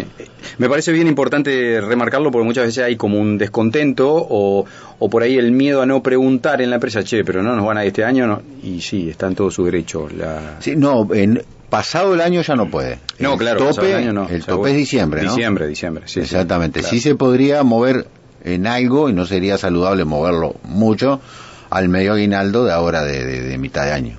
Me 0.58 0.68
parece 0.68 0.90
bien 0.92 1.06
importante 1.06 1.80
remarcarlo 1.80 2.30
porque 2.30 2.46
muchas 2.46 2.64
veces 2.66 2.84
hay 2.84 2.96
como 2.96 3.18
un 3.20 3.36
descontento 3.36 4.08
o, 4.14 4.64
o 4.98 5.10
por 5.10 5.22
ahí 5.22 5.36
el 5.36 5.52
miedo 5.52 5.82
a 5.82 5.86
no 5.86 6.02
preguntar 6.02 6.62
en 6.62 6.70
la 6.70 6.76
empresa, 6.76 7.02
che, 7.04 7.22
pero 7.24 7.42
no 7.42 7.54
nos 7.54 7.66
van 7.66 7.76
a 7.78 7.84
ir 7.84 7.88
este 7.88 8.04
año. 8.04 8.26
No. 8.26 8.42
Y 8.62 8.80
sí, 8.80 9.10
está 9.10 9.26
en 9.26 9.34
todo 9.34 9.50
su 9.50 9.64
derecho. 9.64 10.08
La... 10.16 10.56
Sí, 10.60 10.74
no, 10.76 11.06
en, 11.14 11.42
pasado 11.68 12.14
el 12.14 12.20
año 12.22 12.40
ya 12.40 12.56
no 12.56 12.70
puede. 12.70 12.98
No, 13.18 13.32
el 13.34 13.38
claro, 13.38 13.58
Tope, 13.68 13.90
el 13.90 13.96
año 13.96 14.12
no. 14.14 14.28
El 14.28 14.44
tope 14.44 14.70
es 14.70 14.76
diciembre, 14.76 15.22
¿no? 15.22 15.30
Diciembre, 15.34 15.66
diciembre, 15.66 16.04
sí. 16.06 16.14
sí. 16.14 16.20
Exactamente. 16.20 16.80
Claro. 16.80 16.94
Sí 16.94 17.00
se 17.00 17.14
podría 17.14 17.62
mover 17.62 18.06
en 18.42 18.66
algo, 18.66 19.08
y 19.10 19.12
no 19.12 19.26
sería 19.26 19.58
saludable 19.58 20.04
moverlo 20.04 20.54
mucho, 20.64 21.20
al 21.70 21.88
medio 21.88 22.12
aguinaldo 22.14 22.64
de 22.64 22.72
ahora 22.72 23.02
de, 23.04 23.24
de- 23.24 23.42
de 23.42 23.58
mitad 23.58 23.84
de 23.84 23.92
año. 23.92 24.18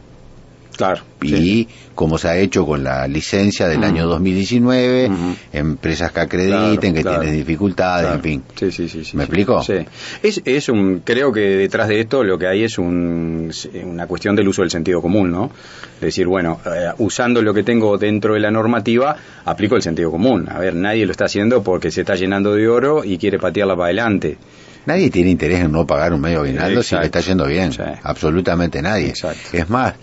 Claro. 0.78 1.02
Y 1.22 1.30
sí. 1.30 1.68
como 1.96 2.18
se 2.18 2.28
ha 2.28 2.38
hecho 2.38 2.66
con 2.66 2.84
la 2.84 3.08
licencia 3.08 3.68
del 3.68 3.80
Mm. 3.80 3.84
año 3.84 4.08
2019, 4.08 5.08
Ujú. 5.10 5.36
empresas 5.54 6.12
que 6.12 6.20
acrediten, 6.20 6.78
Claro, 6.78 6.94
que 6.96 7.02
claro. 7.02 7.20
tienen 7.22 7.38
dificultades, 7.40 8.02
Claro. 8.06 8.16
en 8.16 8.22
fin. 8.22 8.44
Sí, 8.56 8.72
sí, 8.72 8.90
sí, 8.90 9.04
sí, 9.06 9.16
¿Me 9.18 9.24
sí. 9.24 9.28
explico? 9.30 9.64
Sí. 9.64 9.74
Es, 10.22 10.42
es 10.46 10.70
un, 10.70 11.00
creo 11.06 11.32
que 11.32 11.40
detrás 11.40 11.88
de 11.88 12.02
esto 12.02 12.24
lo 12.24 12.38
que 12.38 12.48
hay 12.48 12.64
es 12.64 12.78
un, 12.78 13.52
una 13.86 14.08
cuestión 14.08 14.36
del 14.36 14.48
uso 14.48 14.62
del 14.62 14.72
sentido 14.72 15.02
común, 15.02 15.32
¿no? 15.32 15.52
Es 15.96 16.02
decir, 16.02 16.28
bueno, 16.28 16.60
eh, 16.66 16.92
usando 17.00 17.42
lo 17.42 17.54
que 17.54 17.64
tengo 17.64 17.98
dentro 17.98 18.34
de 18.34 18.40
la 18.42 18.52
normativa, 18.52 19.16
aplico 19.46 19.76
el 19.76 19.82
sentido 19.82 20.12
común. 20.12 20.48
A 20.50 20.60
ver, 20.60 20.76
nadie 20.76 21.06
lo 21.06 21.12
está 21.12 21.26
haciendo 21.26 21.64
porque 21.64 21.90
se 21.92 22.02
está 22.02 22.16
llenando 22.16 22.54
de 22.54 22.68
oro 22.68 23.04
y 23.04 23.18
quiere 23.18 23.40
patearla 23.40 23.76
para 23.76 23.86
adelante. 23.86 24.38
Nadie 24.86 25.10
tiene 25.10 25.32
interés 25.32 25.62
en 25.62 25.72
no 25.72 25.88
pagar 25.88 26.14
un 26.14 26.22
medio 26.22 26.42
aguinaldo 26.42 26.84
si 26.84 26.96
le 26.96 27.06
está 27.06 27.20
yendo 27.20 27.48
bien. 27.48 27.72
Absolutamente 28.04 28.84
nadie. 28.84 29.08
Exacto. 29.08 29.40
Es 29.58 29.68
más, 29.68 29.96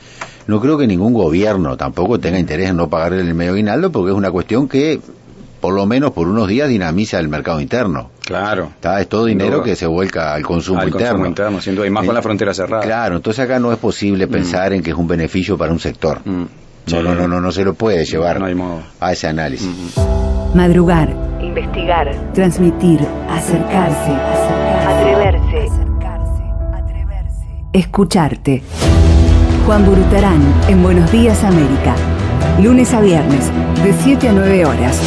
no 0.46 0.60
creo 0.60 0.76
que 0.78 0.86
ningún 0.86 1.12
gobierno 1.12 1.76
tampoco 1.76 2.18
tenga 2.18 2.38
interés 2.38 2.70
en 2.70 2.76
no 2.76 2.88
pagar 2.88 3.12
el 3.14 3.34
medio 3.34 3.52
aguinaldo 3.52 3.90
porque 3.92 4.10
es 4.10 4.16
una 4.16 4.30
cuestión 4.30 4.68
que, 4.68 5.00
por 5.60 5.74
lo 5.74 5.86
menos 5.86 6.10
por 6.12 6.26
unos 6.28 6.48
días, 6.48 6.68
dinamiza 6.68 7.18
el 7.18 7.28
mercado 7.28 7.60
interno. 7.60 8.10
Claro. 8.24 8.70
Está, 8.74 9.00
es 9.00 9.08
todo 9.08 9.26
dinero 9.26 9.62
que 9.62 9.76
se 9.76 9.86
vuelca 9.86 10.32
al 10.34 10.42
consumo 10.42 10.80
Al 10.80 10.88
interno. 10.88 11.08
consumo 11.10 11.26
interno, 11.26 11.60
sin 11.60 11.74
duda, 11.74 11.86
y 11.86 11.90
más 11.90 12.04
con 12.04 12.10
Eh, 12.12 12.14
la 12.14 12.22
frontera 12.22 12.54
cerrada. 12.54 12.82
Claro, 12.82 13.16
entonces 13.16 13.44
acá 13.44 13.58
no 13.58 13.72
es 13.72 13.78
posible 13.78 14.26
pensar 14.28 14.72
en 14.72 14.82
que 14.82 14.90
es 14.90 14.96
un 14.96 15.06
beneficio 15.08 15.56
para 15.58 15.72
un 15.72 15.78
sector. 15.80 16.20
Mm. 16.24 16.44
No, 16.90 17.02
no, 17.02 17.14
no, 17.14 17.28
no, 17.28 17.40
no 17.40 17.52
se 17.52 17.62
lo 17.64 17.74
puede 17.74 18.04
llevar 18.04 18.40
No 18.40 18.46
hay 18.46 18.54
modo. 18.56 18.80
a 18.98 19.12
ese 19.12 19.28
análisis. 19.28 19.94
Madrugar, 20.54 21.14
investigar, 21.40 22.10
transmitir, 22.34 23.00
acercarse, 23.30 24.10
atreverse, 24.88 25.68
escucharte. 27.72 28.62
Juan 29.66 29.86
Burutarán 29.86 30.42
en 30.68 30.82
Buenos 30.82 31.10
Días 31.12 31.44
América. 31.44 31.94
Lunes 32.60 32.92
a 32.92 33.00
viernes, 33.00 33.50
de 33.82 33.92
7 34.02 34.28
a 34.28 34.32
9 34.32 34.64
horas. 34.64 34.98